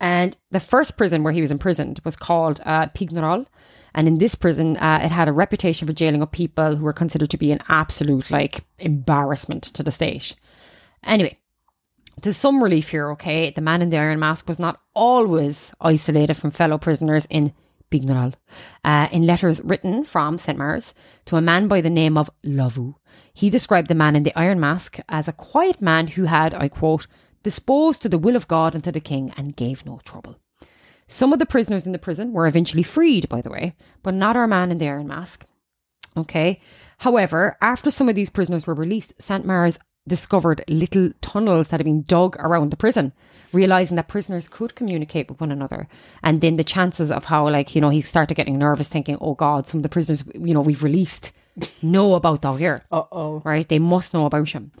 [0.00, 3.46] and the first prison where he was imprisoned was called uh, Pignerol.
[3.94, 6.92] And in this prison, uh, it had a reputation for jailing up people who were
[6.92, 10.34] considered to be an absolute like embarrassment to the state.
[11.02, 11.38] Anyway,
[12.22, 16.34] to some relief here, okay, the man in the iron mask was not always isolated
[16.34, 17.52] from fellow prisoners in
[17.90, 18.34] Pignerol.
[18.84, 20.58] Uh, in letters written from St.
[20.58, 20.94] Mars
[21.26, 22.94] to a man by the name of Lavu,
[23.32, 26.68] he described the man in the iron mask as a quiet man who had, I
[26.68, 27.06] quote,
[27.42, 30.36] disposed to the will of God and to the king and gave no trouble.
[31.06, 34.36] Some of the prisoners in the prison were eventually freed, by the way, but not
[34.36, 35.46] our man in the iron mask.
[36.16, 36.60] Okay.
[36.98, 39.44] However, after some of these prisoners were released, St.
[39.44, 39.78] Mars
[40.08, 43.12] discovered little tunnels that had been dug around the prison,
[43.52, 45.88] realizing that prisoners could communicate with one another.
[46.22, 49.34] And then the chances of how, like, you know, he started getting nervous, thinking, oh
[49.34, 51.32] God, some of the prisoners, you know, we've released
[51.82, 53.42] know about Dogger, Uh oh.
[53.44, 53.68] right?
[53.68, 54.72] They must know about him.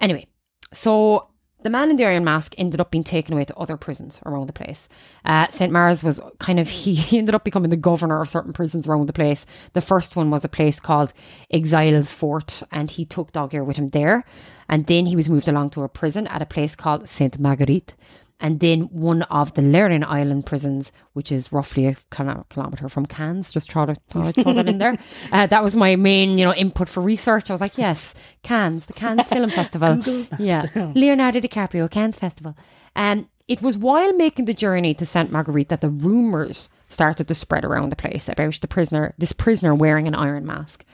[0.00, 0.26] Anyway,
[0.72, 1.27] so
[1.62, 4.46] the man in the Iron Mask ended up being taken away to other prisons around
[4.46, 4.88] the place.
[5.24, 5.72] Uh, St.
[5.72, 9.06] Mars was kind of, he, he ended up becoming the governor of certain prisons around
[9.06, 9.44] the place.
[9.72, 11.12] The first one was a place called
[11.50, 14.24] Exilles Fort, and he took Dogger with him there.
[14.68, 17.94] And then he was moved along to a prison at a place called Sainte Marguerite.
[18.40, 23.04] And then one of the Lernin Island prisons, which is roughly a kilo- kilometre from
[23.06, 24.96] Cannes, just throw, it- throw, throw that in there.
[25.32, 27.50] Uh, that was my main, you know, input for research.
[27.50, 28.14] I was like, yes,
[28.44, 29.98] Cannes, the Cannes Film Festival.
[30.38, 32.56] yeah, Leonardo DiCaprio, Cannes Festival.
[32.94, 37.34] And it was while making the journey to Sainte Marguerite that the rumours started to
[37.34, 40.84] spread around the place about the prisoner, this prisoner wearing an iron mask.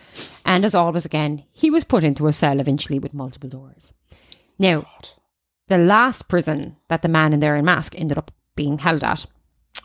[0.44, 3.92] And as always, again, he was put into a cell eventually with multiple doors.
[4.58, 4.86] Now,
[5.68, 9.26] the last prison that the man in the iron mask ended up being held at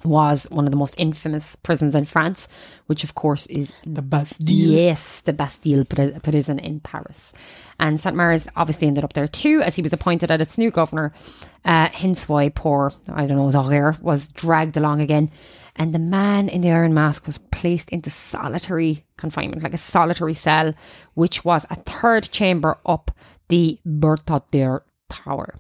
[0.04, 2.48] was one of the most infamous prisons in France,
[2.86, 4.48] which of course is The Bastille.
[4.48, 7.34] Yes, the Bastille pri- prison in Paris.
[7.80, 8.16] And St.
[8.16, 11.14] Mars obviously ended up there too, as he was appointed as its new governor.
[11.66, 15.32] Uh, hence why poor, I don't know, Zaire was dragged along again.
[15.76, 20.34] And the man in the iron mask was placed into solitary confinement, like a solitary
[20.34, 20.74] cell,
[21.14, 23.12] which was a third chamber up
[23.48, 25.56] the Bertaudière Tower.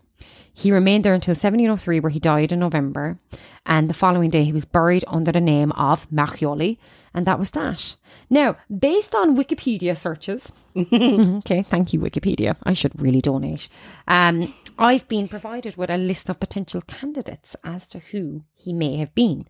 [0.59, 3.17] He remained there until 1703, where he died in November.
[3.65, 6.77] And the following day, he was buried under the name of Marchioli.
[7.13, 7.95] And that was that.
[8.29, 12.57] Now, based on Wikipedia searches, okay, thank you, Wikipedia.
[12.63, 13.69] I should really donate.
[14.09, 18.95] Um, I've been provided with a list of potential candidates as to who he may
[18.95, 19.45] have been.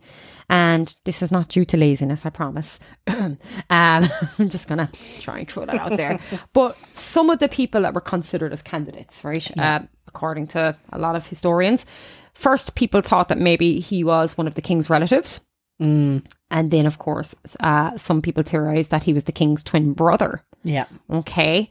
[0.49, 2.79] And this is not due to laziness, I promise.
[3.07, 3.37] um,
[3.69, 4.89] I'm just going to
[5.21, 6.19] try and throw that out there.
[6.53, 10.97] But some of the people that were considered as candidates, right, uh, according to a
[10.97, 11.85] lot of historians,
[12.33, 15.41] first people thought that maybe he was one of the king's relatives.
[15.79, 20.43] And then, of course, uh, some people theorized that he was the king's twin brother.
[20.63, 20.85] Yeah.
[21.09, 21.69] Okay.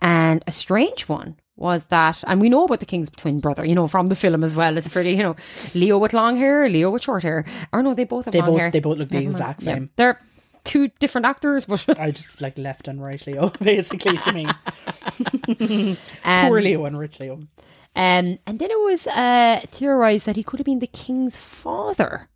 [0.00, 3.74] And a strange one was that, and we know about the king's twin brother, you
[3.74, 4.76] know, from the film as well.
[4.76, 5.36] It's pretty, you know,
[5.74, 7.44] Leo with long hair, Leo with short hair.
[7.72, 8.70] Or no, they both have They long both hair.
[8.70, 9.34] they both look the Never mind.
[9.40, 9.74] exact Yeah.
[9.74, 9.90] same.
[9.96, 10.20] They're
[10.64, 14.46] two different actors, but I just like left and right Leo, basically to me.
[16.24, 17.34] um, Poor Leo and rich Leo.
[17.34, 22.28] Um, and then it was uh, theorized that he could have been the king's father.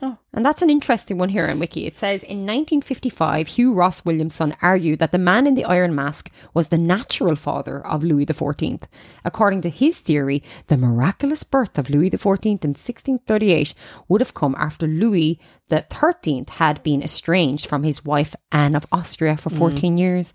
[0.00, 0.16] Oh.
[0.32, 1.86] And that's an interesting one here on Wiki.
[1.86, 6.30] It says in 1955, Hugh Ross Williamson argued that the man in the iron mask
[6.54, 8.82] was the natural father of Louis XIV.
[9.24, 13.74] According to his theory, the miraculous birth of Louis XIV in 1638
[14.08, 15.40] would have come after Louis
[15.70, 19.58] XIII had been estranged from his wife Anne of Austria for mm.
[19.58, 20.32] 14 years.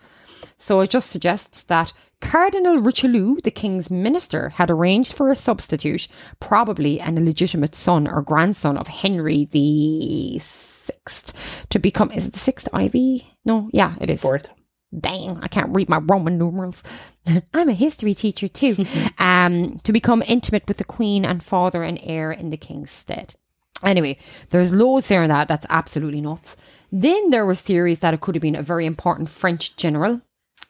[0.57, 1.93] So it just suggests that
[2.23, 6.07] Cardinal Richelieu, the king's minister, had arranged for a substitute,
[6.39, 11.33] probably an illegitimate son or grandson of Henry the Sixth,
[11.69, 12.11] to become.
[12.11, 13.37] Is it the sixth Ivy?
[13.45, 14.21] No, yeah, it is.
[14.21, 14.49] Fourth.
[14.97, 16.81] Dang, I can't read my Roman numerals.
[17.53, 18.85] I'm a history teacher too.
[19.19, 23.35] um, to become intimate with the queen and father and heir in the king's stead.
[23.83, 24.17] Anyway,
[24.49, 25.49] there's loads there in that.
[25.49, 26.55] That's absolutely nuts.
[26.91, 30.21] Then there was theories that it could have been a very important French general.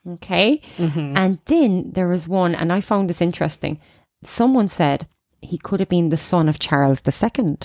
[0.07, 0.61] Okay.
[0.77, 1.17] Mm-hmm.
[1.17, 3.79] And then there was one, and I found this interesting.
[4.23, 5.07] Someone said
[5.41, 7.57] he could have been the son of Charles II.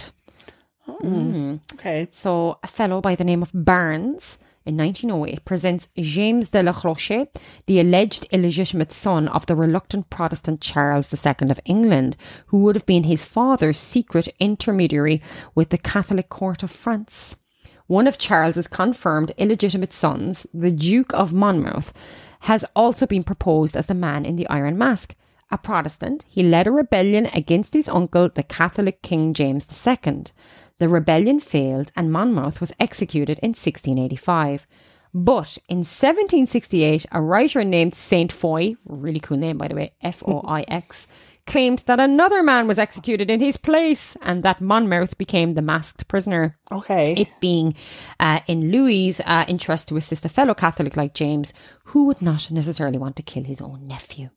[0.82, 1.06] Hmm.
[1.06, 1.60] Mm.
[1.74, 2.08] Okay.
[2.12, 7.26] So, a fellow by the name of Barnes in 1908 presents James de la Roche,
[7.66, 12.16] the alleged illegitimate son of the reluctant Protestant Charles II of England,
[12.46, 15.22] who would have been his father's secret intermediary
[15.54, 17.36] with the Catholic court of France.
[17.86, 21.94] One of Charles's confirmed illegitimate sons, the Duke of Monmouth,
[22.40, 25.14] has also been proposed as the man in the Iron Mask.
[25.50, 30.24] A Protestant, he led a rebellion against his uncle, the Catholic King James II.
[30.78, 34.66] The rebellion failed and Monmouth was executed in 1685.
[35.14, 40.22] But in 1768, a writer named Saint Foix, really cool name by the way, F
[40.26, 41.08] O I X,
[41.48, 46.06] claimed that another man was executed in his place and that Monmouth became the masked
[46.06, 47.14] prisoner Okay.
[47.14, 47.74] it being
[48.20, 51.52] uh, in Louis's uh, interest to assist a fellow Catholic like James,
[51.84, 54.28] who would not necessarily want to kill his own nephew.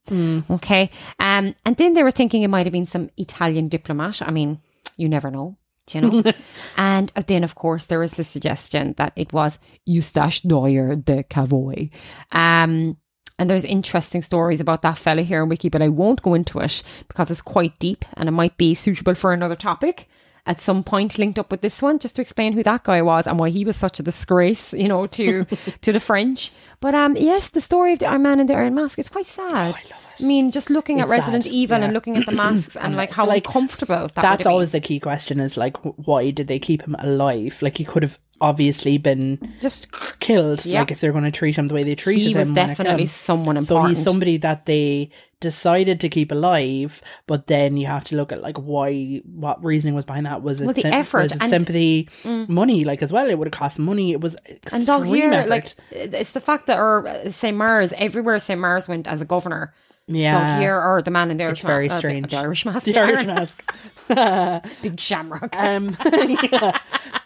[0.49, 0.89] Okay,
[1.19, 4.21] um, and then they were thinking it might have been some Italian diplomat.
[4.21, 4.59] I mean,
[4.97, 5.57] you never know.
[5.87, 6.31] do You know,
[6.77, 11.89] and then of course there was the suggestion that it was Eustache Doyer de Cavoy.
[12.31, 12.97] Um,
[13.41, 16.59] and there's interesting stories about that fella here in Wiki, but I won't go into
[16.59, 20.07] it because it's quite deep and it might be suitable for another topic
[20.45, 23.25] at some point linked up with this one just to explain who that guy was
[23.25, 25.45] and why he was such a disgrace, you know, to
[25.81, 26.51] to the French.
[26.81, 29.25] But um yes, the story of the Iron Man in the Iron Mask is quite
[29.25, 29.75] sad.
[30.21, 31.85] I mean, just looking at Resident sad, Evil yeah.
[31.85, 34.99] and looking at the masks and like how Like, uncomfortable that That's always the key
[34.99, 37.57] question is like, why did they keep him alive?
[37.61, 40.65] Like, he could have obviously been Just killed.
[40.65, 40.79] Yeah.
[40.79, 42.39] Like, if they're going to treat him the way they treated he him.
[42.39, 43.95] was when definitely someone important.
[43.95, 48.31] So he's somebody that they decided to keep alive, but then you have to look
[48.31, 50.43] at like why, what reasoning was behind that?
[50.43, 51.55] Was it Well, the sym- effort was it and- Mm.
[51.55, 52.09] sympathy,
[52.47, 52.83] money?
[52.85, 54.11] Like as well, it would have cost money.
[54.11, 54.35] It was
[54.71, 55.49] and extreme here, effort.
[55.49, 57.55] like it's the fact that or uh, St.
[57.57, 58.59] Mars, everywhere St.
[58.59, 59.73] Mars went as a governor.
[60.15, 61.49] Yeah, Dog here or the man in there.
[61.49, 62.31] It's very ma- uh, the- strange.
[62.31, 62.85] The, Irish mask.
[62.85, 63.25] the Irish
[64.07, 64.71] mask.
[64.81, 65.55] Big shamrock.
[65.55, 65.95] Um,
[66.51, 66.77] yeah.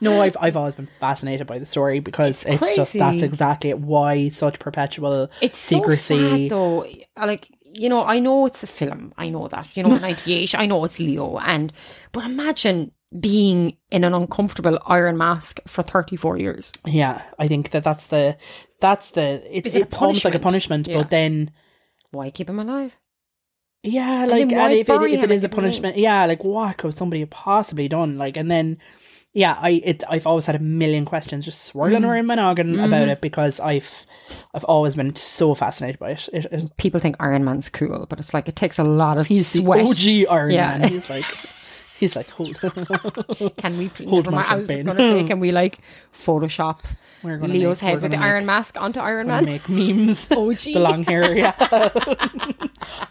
[0.02, 4.30] No, I've I've always been fascinated by the story because it's, just that's exactly why
[4.30, 6.18] such perpetual It's secrecy.
[6.18, 6.86] so sad though.
[7.26, 9.14] Like you know, I know it's a film.
[9.18, 9.76] I know that.
[9.76, 10.54] You know, ninety eight.
[10.58, 11.74] I know it's Leo, and
[12.12, 16.74] but imagine being in an uncomfortable iron mask for thirty four years.
[16.86, 18.38] Yeah, I think that that's the
[18.80, 20.86] that's the it's, it a it's almost like a punishment?
[20.86, 20.98] punishment, Yeah.
[21.04, 21.52] but then
[22.16, 22.96] Why keep him alive?
[23.84, 25.64] yeah, like why and if it, if it is a give him away?
[25.68, 28.18] punishment, yeah, like what could somebody have possibly done?
[28.18, 28.78] Like, and then
[29.34, 32.08] yeah, I it I've always had a million questions just swirling Mm.
[32.10, 33.10] around my noggin about Mm-hmm.
[33.12, 34.06] it because I've
[34.56, 36.30] I've always been so fascinated by it.
[36.34, 39.28] it, it People think Iron Man's cool, but it's like it takes a lot of
[39.28, 39.86] he's sweat.
[39.88, 40.78] OG Iron Yeah.
[40.78, 40.90] Man.
[40.90, 41.26] He's like
[42.00, 42.56] he's like hold.
[43.58, 43.90] Can we?
[43.90, 44.48] pl- Hold Never my mind.
[44.52, 45.80] I was going to say, can we like
[46.14, 46.80] Photoshop
[47.24, 49.46] We're gonna Leo's make- head with the gonna iron make- mask onto Iron Man?
[49.46, 50.28] make memes.
[50.32, 50.58] OG.
[50.60, 51.54] the long hair, yeah.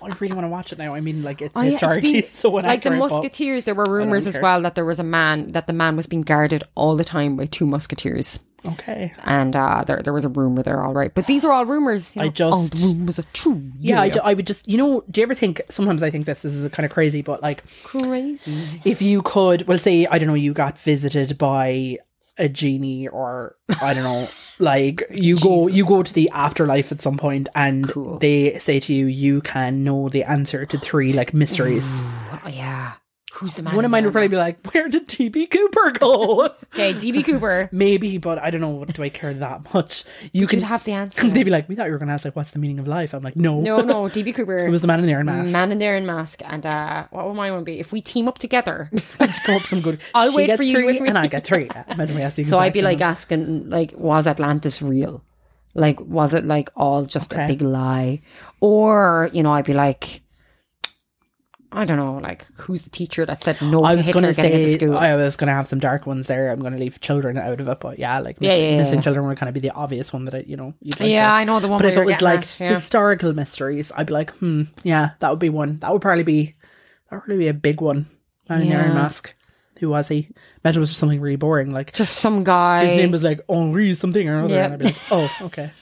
[0.00, 0.94] Oh, I really want to watch it now.
[0.94, 3.64] I mean, like it's Oh, yeah, it's historically been- so like the but- oh, musketeers
[3.64, 6.22] there were rumors as well that there was a man that the man was being
[6.22, 9.12] guarded all the time by two musketeers Okay.
[9.24, 11.12] and uh there, there was a rumor there all right.
[11.14, 13.62] But these are all rumors you I just- all rumors are true.
[13.78, 16.26] Yeah, I, ju- I would just, you know, do you ever think, sometimes I think
[16.26, 18.80] this, this is kind of crazy, but like, crazy.
[18.84, 21.98] if you could, well, say, I don't know, you got visited by
[22.38, 24.26] a genie or, I don't know,
[24.58, 28.18] like, you go, you go to the afterlife at some point and Cool.
[28.18, 31.86] they say to you, you can know the answer to three, like, mysteries.
[31.88, 32.94] oh, yeah
[33.34, 36.44] who's the man One of mine would probably be like, where did DB Cooper go?
[36.74, 40.04] okay DB Cooper Maybe, but I don't know, do I care that much?
[40.32, 42.14] You can could have the answer They'd be like, we thought you were going to
[42.14, 43.12] ask, like, what's the meaning of life?
[43.12, 43.60] I'm like, no.
[43.60, 45.50] no no DB Cooper It was the man in the iron mask.
[45.50, 48.28] man in the iron mask and uh what would mine one be if we team
[48.28, 50.00] up together to come up some good.
[50.14, 51.66] I'll she wait for you three and I get three.
[51.66, 53.08] Yeah, Imagine we ask the So I'd be like same.
[53.08, 55.24] asking, like, was Atlantis real?
[55.74, 58.20] Like, was it like all just a big lie?
[58.60, 60.22] Or, you know, I'd be like,
[61.76, 64.34] I don't know, like, who's the teacher that said no I to was Hitler going
[64.34, 64.96] to getting into say school?
[64.96, 66.50] I was going to have some dark ones there.
[66.50, 68.76] I'm going to leave children out of it, but yeah, like Yeah, miss- yeah, yeah,
[68.78, 71.10] missing children would kind of be the obvious one that I, you know, you'd like
[71.10, 71.78] yeah, to- I know the one.
[71.78, 75.40] But if it was like at, historical mysteries, I'd be like, hmm, yeah, that would
[75.40, 75.78] be one.
[75.80, 76.54] That would probably be
[77.10, 78.06] that would probably be a big one.
[78.48, 79.34] Iron Mask.
[79.80, 80.28] Who was he?
[80.64, 81.72] Imagine it was just something really boring.
[81.72, 82.86] Like just some guy.
[82.86, 84.64] his name was like Henri something or other, Yeah.
[84.66, 85.72] and I'd be like, oh, okay.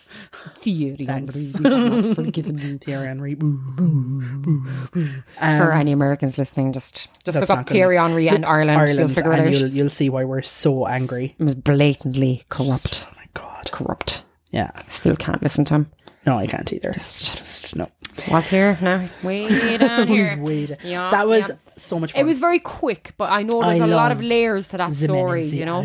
[0.57, 1.53] Thierry Henry.
[1.59, 2.78] We have not forgiven you.
[2.78, 3.34] Thierry Henry.
[3.34, 5.11] Boo, boo, boo, boo.
[5.40, 8.99] Um, For any Americans listening, just just look up Thierry Henry and Ireland.
[8.99, 9.53] You'll figure it out.
[9.53, 11.34] You'll, you'll see why we're so angry.
[11.38, 13.07] It was blatantly corrupt.
[13.09, 13.70] Oh my god.
[13.72, 14.22] Corrupt.
[14.51, 14.70] Yeah.
[14.88, 15.90] Still can't listen to him.
[16.26, 16.93] No, I can't either.
[16.93, 17.88] Just, no.
[18.31, 19.09] Was here now?
[19.23, 20.37] Way down here.
[20.43, 21.55] way- Yeah, that was yeah.
[21.79, 22.21] so much fun.
[22.21, 24.93] It was very quick, but I know there's I a lot of layers to that
[24.93, 25.83] story, you know.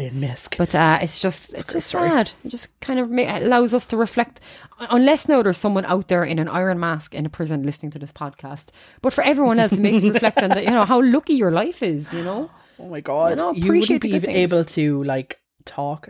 [0.58, 2.10] But uh, it's just it's great just story.
[2.10, 2.32] sad.
[2.44, 4.42] It just kind of ma- allows us to reflect.
[4.90, 8.00] Unless now there's someone out there in an iron mask in a prison listening to
[8.00, 8.68] this podcast,
[9.02, 10.64] but for everyone else, it makes you reflect on that.
[10.64, 12.12] You know how lucky your life is.
[12.14, 13.30] You know, oh my god.
[13.32, 16.10] You know, you wouldn't be able to like talk,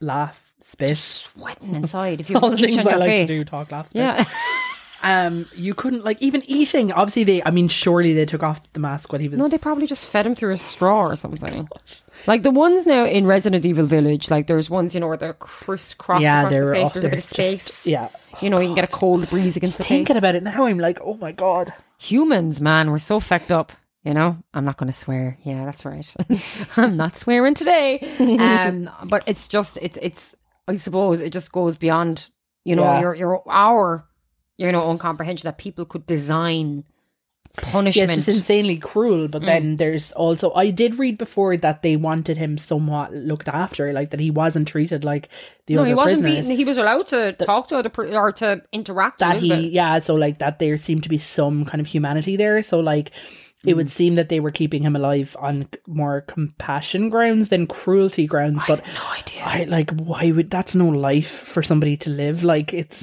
[0.00, 0.96] laugh, spit.
[0.96, 3.28] sweating inside if you All the things I like face.
[3.28, 4.00] to do, talk, laugh, spit.
[4.02, 4.24] Yeah,
[5.04, 6.90] Um, you couldn't like even eating.
[6.90, 7.42] Obviously, they.
[7.44, 9.38] I mean, surely they took off the mask when he was.
[9.38, 11.68] no, they probably just fed him through a straw or something.
[12.26, 15.34] Like the ones now in Resident Evil Village, like there's ones you know where they're
[15.34, 16.92] crisscross yeah, across they the face.
[16.92, 17.64] There's a bit of space.
[17.66, 18.08] just- yeah.
[18.40, 19.88] You know, you can get a cold breeze against the face.
[19.90, 21.74] Thinking about it now, I'm like, oh my god.
[21.98, 23.72] humans, man, we're so fecked up.
[24.04, 25.36] You know, I'm not going to swear.
[25.44, 26.14] Yeah, that's right.
[26.76, 27.98] I'm not swearing today.
[28.40, 30.34] Um, but it's just, it's, it's.
[30.68, 32.30] I suppose it just goes beyond,
[32.64, 33.00] you know, Yeah.
[33.00, 34.04] your your our,
[34.56, 36.84] you know, own comprehension that people could design
[37.56, 38.10] punishment.
[38.10, 39.28] it's insanely cruel.
[39.28, 39.30] Mm.
[39.30, 43.92] But then there's also I did read before that they wanted him somewhat looked after,
[43.92, 45.28] like that he wasn't treated like
[45.66, 46.46] the no, other he wasn't prisoners.
[46.46, 46.56] beaten.
[46.56, 49.20] He was allowed to talk to other pri- or to interact.
[49.20, 49.72] that he bit.
[49.72, 53.10] yeah so like that there seemed to be some kind of humanity there so like
[53.64, 53.76] it Mm.
[53.76, 58.62] would seem that they were keeping him alive on more compassion grounds than cruelty grounds
[58.68, 59.42] but no idea.
[59.42, 63.02] i like why would that's no life for somebody to live like it's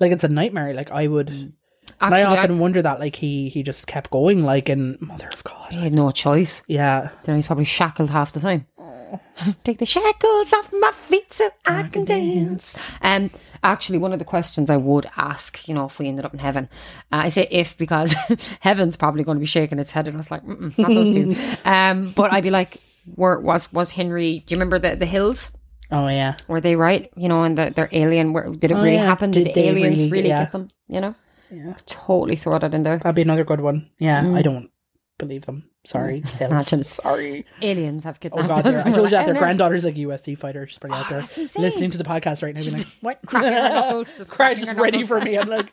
[0.00, 1.52] like it's a nightmare like i would and
[1.90, 2.06] Mm.
[2.06, 5.28] Actually, i I- often wonder that like he he just kept going like and mother
[5.32, 6.62] of god he had no choice.
[6.68, 8.66] yeah Then he's probably shackled half the time.
[9.64, 12.76] Take the shackles off my feet so I, can dance.
[13.02, 13.30] Um,
[13.64, 16.38] actually, one of the questions I would ask, you know, if we ended up in
[16.38, 16.68] heaven,
[17.12, 18.14] uh, I say if because
[18.60, 21.34] heaven's probably going to be shaking its head and I was like, not those two.
[21.64, 22.76] um, but I'd be like,
[23.16, 24.44] where was was Henry?
[24.46, 25.50] Do you remember the the hills?
[25.92, 26.36] Oh yeah.
[26.48, 27.10] Were they right?
[27.16, 28.32] You know, and the, their alien.
[28.32, 29.04] Were, did it Oh, really yeah.
[29.04, 29.30] happen?
[29.30, 30.44] Did, Did the aliens really- really, yeah.
[30.44, 30.68] get them?
[30.88, 31.14] You know,
[31.50, 31.74] Yeah.
[31.86, 32.98] totally throw that in there.
[32.98, 33.90] That'd be another good one.
[33.98, 34.42] Yeah, I mm.
[34.42, 34.70] don't
[35.18, 35.64] believe them.
[35.84, 36.20] Sorry.
[36.20, 36.28] Mm.
[36.38, 36.50] Hills.
[36.50, 36.82] Imagine.
[36.84, 37.46] Sorry.
[37.62, 38.84] Aliens have Oh kidnapped god, us.
[38.86, 40.66] I told you that their "Oh, granddaughter's like a UFC fighter.
[40.66, 41.20] She's pretty out ah, there.
[41.58, 43.18] Listening to the podcast right now, being like, what?
[43.26, 45.38] Cracking her knuckles, just cracking just ready for me.
[45.38, 45.70] I'm like,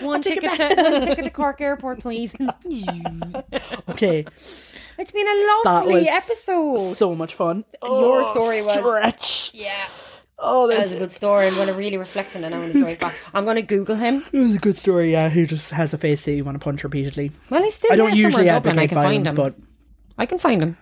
[0.00, 2.34] One ticket to one ticket to Cork Airport, please.
[3.88, 4.24] okay,
[5.00, 6.96] it's been a That lovely was episode.
[6.96, 7.64] so much fun.
[7.82, 9.50] Your story was- stretch.
[9.54, 9.86] Yeah,
[10.42, 11.46] Oh, that was a good story.
[11.48, 13.14] I'm going to really reflect on it now when I drive back.
[13.34, 14.24] I'm going to Google him.
[14.32, 15.28] It was a good story, yeah.
[15.28, 17.30] Who just has a face that you want to punch repeatedly.
[17.50, 18.78] Well, he's still I don't usually in Dublin.
[18.78, 19.34] I advocate can find him.
[19.36, 19.54] but
[20.16, 20.78] I can find him.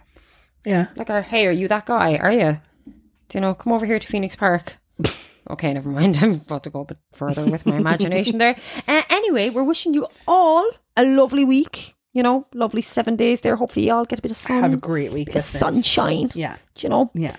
[0.64, 0.86] yeah.
[0.94, 2.16] Like, uh, hey, are you that guy?
[2.18, 2.60] Are you?
[2.86, 3.52] Do you know?
[3.54, 4.74] Come over here to Phoenix Park.
[5.50, 6.14] Okay, never mind.
[6.20, 8.54] I'm about to go a bit further with my imagination there.
[8.86, 11.94] Uh, anyway, we're wishing you all a lovely week.
[12.12, 13.54] You know, lovely seven days there.
[13.56, 16.30] Hopefully, you all get a bit of sun, Have a great week, bit of sunshine.
[16.34, 17.10] Yeah, Do you know?
[17.14, 17.36] yeah.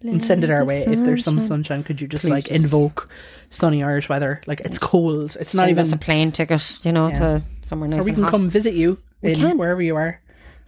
[0.00, 0.80] And send it our way.
[0.82, 1.48] If there's some Sunshine.
[1.48, 3.08] sunshine, could you just Please like just- invoke
[3.48, 4.42] sunny Irish weather?
[4.46, 5.34] Like it's cold.
[5.40, 5.80] It's not even.
[5.80, 6.78] us a plane ticket.
[6.82, 7.14] You know, Yeah.
[7.14, 8.30] to somewhere nice Or we and can hot.
[8.32, 9.56] come visit you in can.
[9.56, 10.20] wherever you are.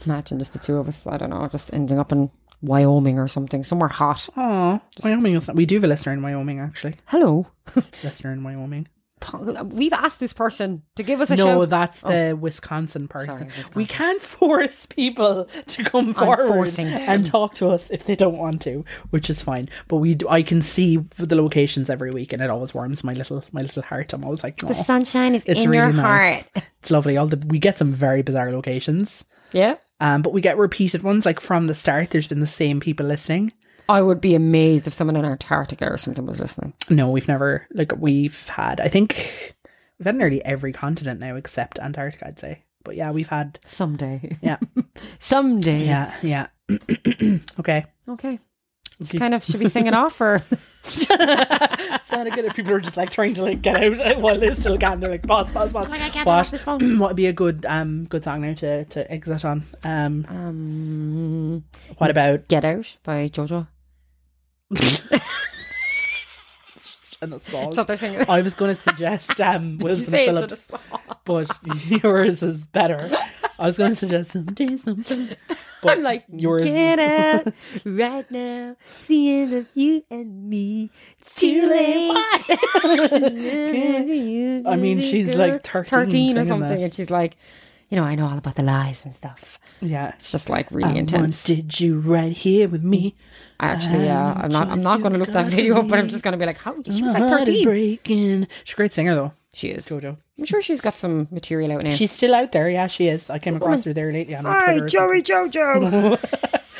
[0.06, 1.06] Imagine just the two of us.
[1.06, 2.30] I don't know, just ending up in
[2.62, 4.26] Wyoming or something, somewhere hot.
[4.38, 5.56] Oh, Wyoming is not.
[5.56, 6.94] We do have a listener in Wyoming, actually.
[7.04, 7.46] Hello.
[8.02, 8.88] Listener in Wyoming.
[9.64, 11.44] We've asked this person to give us a show.
[11.46, 13.32] No, that's the Wisconsin person.
[13.32, 13.72] Sorry, Wisconsin.
[13.74, 18.60] We can't force people to come forward and talk to us if they don't want
[18.62, 19.68] to, which is fine.
[19.88, 23.14] But we, do, I can see the locations every week, and it always warms my
[23.14, 24.12] little, my little heart.
[24.12, 26.44] I'm always like, The sunshine is it's in really your nice.
[26.54, 26.64] heart.
[26.80, 27.16] It's lovely.
[27.16, 29.76] All the we get some very bizarre locations, Yeah.
[29.98, 31.24] um, but we get repeated ones.
[31.26, 33.52] Like from the start, there's been the same people listening.
[33.88, 36.72] I would be amazed if someone in Antarctica or something was listening.
[36.90, 38.80] No, we've never like we've had.
[38.80, 39.54] I think
[39.98, 42.26] we've had nearly every continent now except Antarctica.
[42.28, 43.58] I'd say, but yeah, we've had.
[43.64, 44.38] Someday.
[44.42, 44.58] Yeah,
[45.18, 45.84] Someday.
[45.86, 46.46] yeah, yeah.
[47.60, 47.84] okay.
[48.08, 48.38] Okay.
[48.98, 50.40] It's kind of, should we sing it off or?
[50.84, 52.46] Sounded good.
[52.46, 55.00] If people are just like trying to like get out while they still can.
[55.00, 55.88] They're like, pause, pause, pause.
[55.88, 56.98] like, I can't this phone.
[56.98, 59.64] what would be a good um good song now to to exit on?
[59.84, 61.64] Um, Um,
[61.98, 63.66] what about Get Out by Jojo.
[67.22, 67.64] an assault?
[67.64, 68.24] That's what they're singing.
[68.28, 70.70] I was going to suggest um Wilson it's Phillips,
[71.24, 71.50] but
[72.02, 73.10] yours is better.
[73.58, 75.30] I was going to suggest someday something.
[75.82, 76.64] But I'm like, yours.
[76.64, 77.54] Get is- out
[77.84, 78.76] right now.
[78.98, 80.90] It's the end of you and me.
[81.18, 82.12] It's too late.
[84.66, 86.80] I mean, she's like 13 13 or something, that.
[86.84, 87.36] and she's like,
[87.88, 89.58] you know, I know all about the lies and stuff.
[89.80, 90.08] yeah.
[90.14, 91.48] It's just like really uh, I intense.
[91.48, 93.14] wanted you right here with me.
[93.60, 94.68] I actually, yeah, I'm I'm not.
[94.68, 96.58] I'm not going to look that video up, but I'm just going to be like,
[96.58, 96.74] how?
[96.82, 97.64] She was like heart is 13.
[97.64, 98.48] breaking.
[98.64, 99.86] She's a great singer though, She is.
[99.86, 100.16] Jojo.
[100.38, 101.90] I'm sure she's got some material out now.
[101.90, 102.68] She's still out there.
[102.68, 103.30] Yeah, she is.
[103.30, 103.84] I came across mm.
[103.86, 104.88] her there lately on Hi, Twitter.
[104.88, 106.18] Joey Jojo.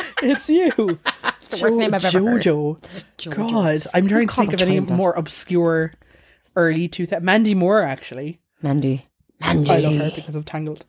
[0.22, 0.98] it's you.
[1.46, 2.42] It's the worst name I've ever heard.
[2.42, 2.82] Jojo.
[3.18, 3.50] Jojo.
[3.50, 5.92] God, I'm trying to think of any more obscure
[6.56, 7.24] early 2000.
[7.24, 8.40] Mandy Moore, actually.
[8.62, 9.06] Mandy.
[9.40, 9.70] Mandy.
[9.70, 10.84] I love her because of Tangled.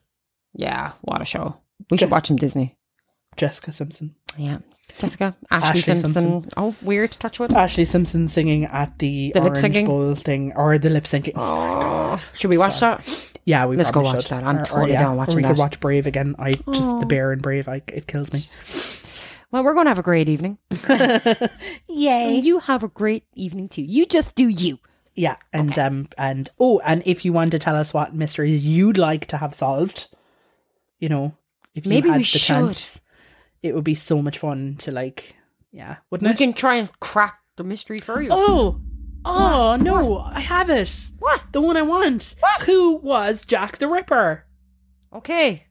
[0.58, 1.56] Yeah, what a show.
[1.90, 2.76] We should watch him Disney.
[3.38, 4.16] Jessica Simpson.
[4.38, 4.58] Yeah.
[4.98, 6.14] Jessica, Ashlee, Ashlee Simpson.
[6.14, 6.50] Simpson.
[6.58, 7.12] Oh, weird.
[7.12, 9.86] Touch with Ashlee Simpson singing at the, The lip Orange syncing?
[9.86, 11.34] Bowl thing, or the lip syncing.
[11.36, 13.06] Oh, should we watch that?
[13.46, 14.32] Yeah, we Let's go watch should.
[14.32, 14.44] that.
[14.44, 15.50] I'm Or- or, totally yeah, down Or watching we that.
[15.50, 16.36] could watch Brave again.
[16.40, 17.00] I just Oh.
[17.00, 17.68] the bear in Brave.
[17.70, 18.40] I, it kills me.
[19.52, 20.58] Well, we're going to have a great evening.
[21.88, 22.40] Yay!
[22.44, 23.82] You have a great evening too.
[23.84, 24.80] You just do you.
[25.16, 28.98] Yeah, and um, and oh, and if you want to tell us what mysteries you'd
[28.98, 30.14] like to have solved,
[31.00, 31.36] you know,
[31.76, 32.42] if you Maybe had we the should.
[32.42, 33.02] chance,
[33.64, 35.36] it would be so much fun to like,
[35.72, 36.38] yeah, wouldn't We it?
[36.38, 38.30] can try and crack the mystery for you.
[38.32, 38.82] Oh,
[39.26, 40.92] oh no, I have it.
[41.20, 41.42] What?
[41.52, 42.36] The one I want.
[42.40, 42.62] What?
[42.64, 44.46] Who was Jack the Ripper?
[45.14, 45.64] Okay.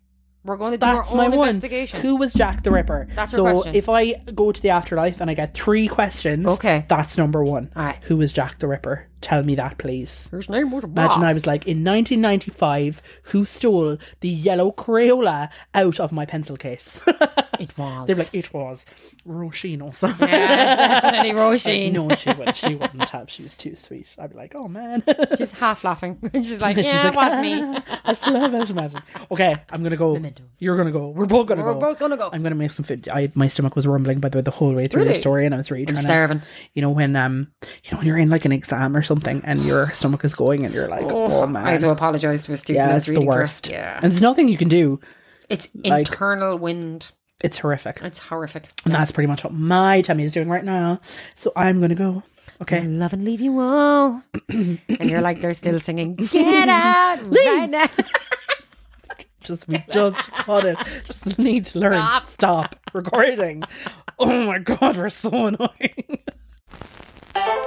[0.44, 1.48] We're going to do That's our my own one.
[1.48, 2.00] investigation.
[2.02, 3.08] Who was Jack the Ripper?
[3.16, 3.74] That's so question.
[3.74, 6.84] if I go to the afterlife and I get three questions, Okay.
[6.88, 7.72] that's number one.
[7.74, 8.02] All right.
[8.04, 9.08] Who was Jack the Ripper?
[9.26, 10.28] Tell me that, please.
[10.30, 15.98] His name was Imagine I was like, in 1995, who stole the yellow Crayola out
[15.98, 17.00] of my pencil case?
[17.58, 18.06] It was.
[18.06, 18.84] They're like, it was
[19.26, 19.92] Roisin or
[20.28, 21.92] yeah, definitely Roisin.
[21.92, 22.56] No, she wouldn't.
[22.56, 23.30] She wouldn't have.
[23.30, 24.14] She was too sweet.
[24.18, 25.02] I'd be like, oh man.
[25.38, 26.18] She's half laughing.
[26.34, 27.82] She's like, She's yeah, like, it was me.
[28.04, 28.70] I still have it.
[28.70, 29.02] Imagine.
[29.30, 30.14] Okay, I'm gonna go.
[30.14, 30.46] Mementos.
[30.58, 31.08] You're gonna go.
[31.08, 31.72] We're both gonna go.
[31.72, 32.30] We're both gonna go.
[32.32, 33.08] I'm gonna make some food.
[33.12, 35.54] I my stomach was rumbling by the way the whole way through the story, and
[35.54, 36.40] I was really I'm starving.
[36.40, 36.46] to.
[36.74, 37.52] You know when um,
[37.84, 40.64] you know when you're in like an exam or something, and your stomach is going,
[40.64, 42.96] and you're like, oh, oh man, I had to apologise to a student yeah, I
[42.96, 43.36] it's was the reading for.
[43.38, 43.68] worst.
[43.68, 44.00] Yeah.
[44.02, 45.00] and there's nothing you can do.
[45.48, 47.12] It's Like- internal wind.
[47.40, 48.00] It's horrific.
[48.02, 48.68] It's horrific.
[48.86, 51.00] And that's pretty much what my tummy is doing right now.
[51.34, 52.22] So I'm going to go.
[52.62, 52.80] Okay.
[52.82, 54.22] Love and leave you all.
[54.48, 57.86] and you're like, they're still singing, Get out right now.
[59.40, 60.76] Just we just cut it.
[61.04, 61.92] Just need to learn.
[61.92, 63.62] Stop, Stop recording.
[64.18, 66.18] Oh my god, we're so annoying.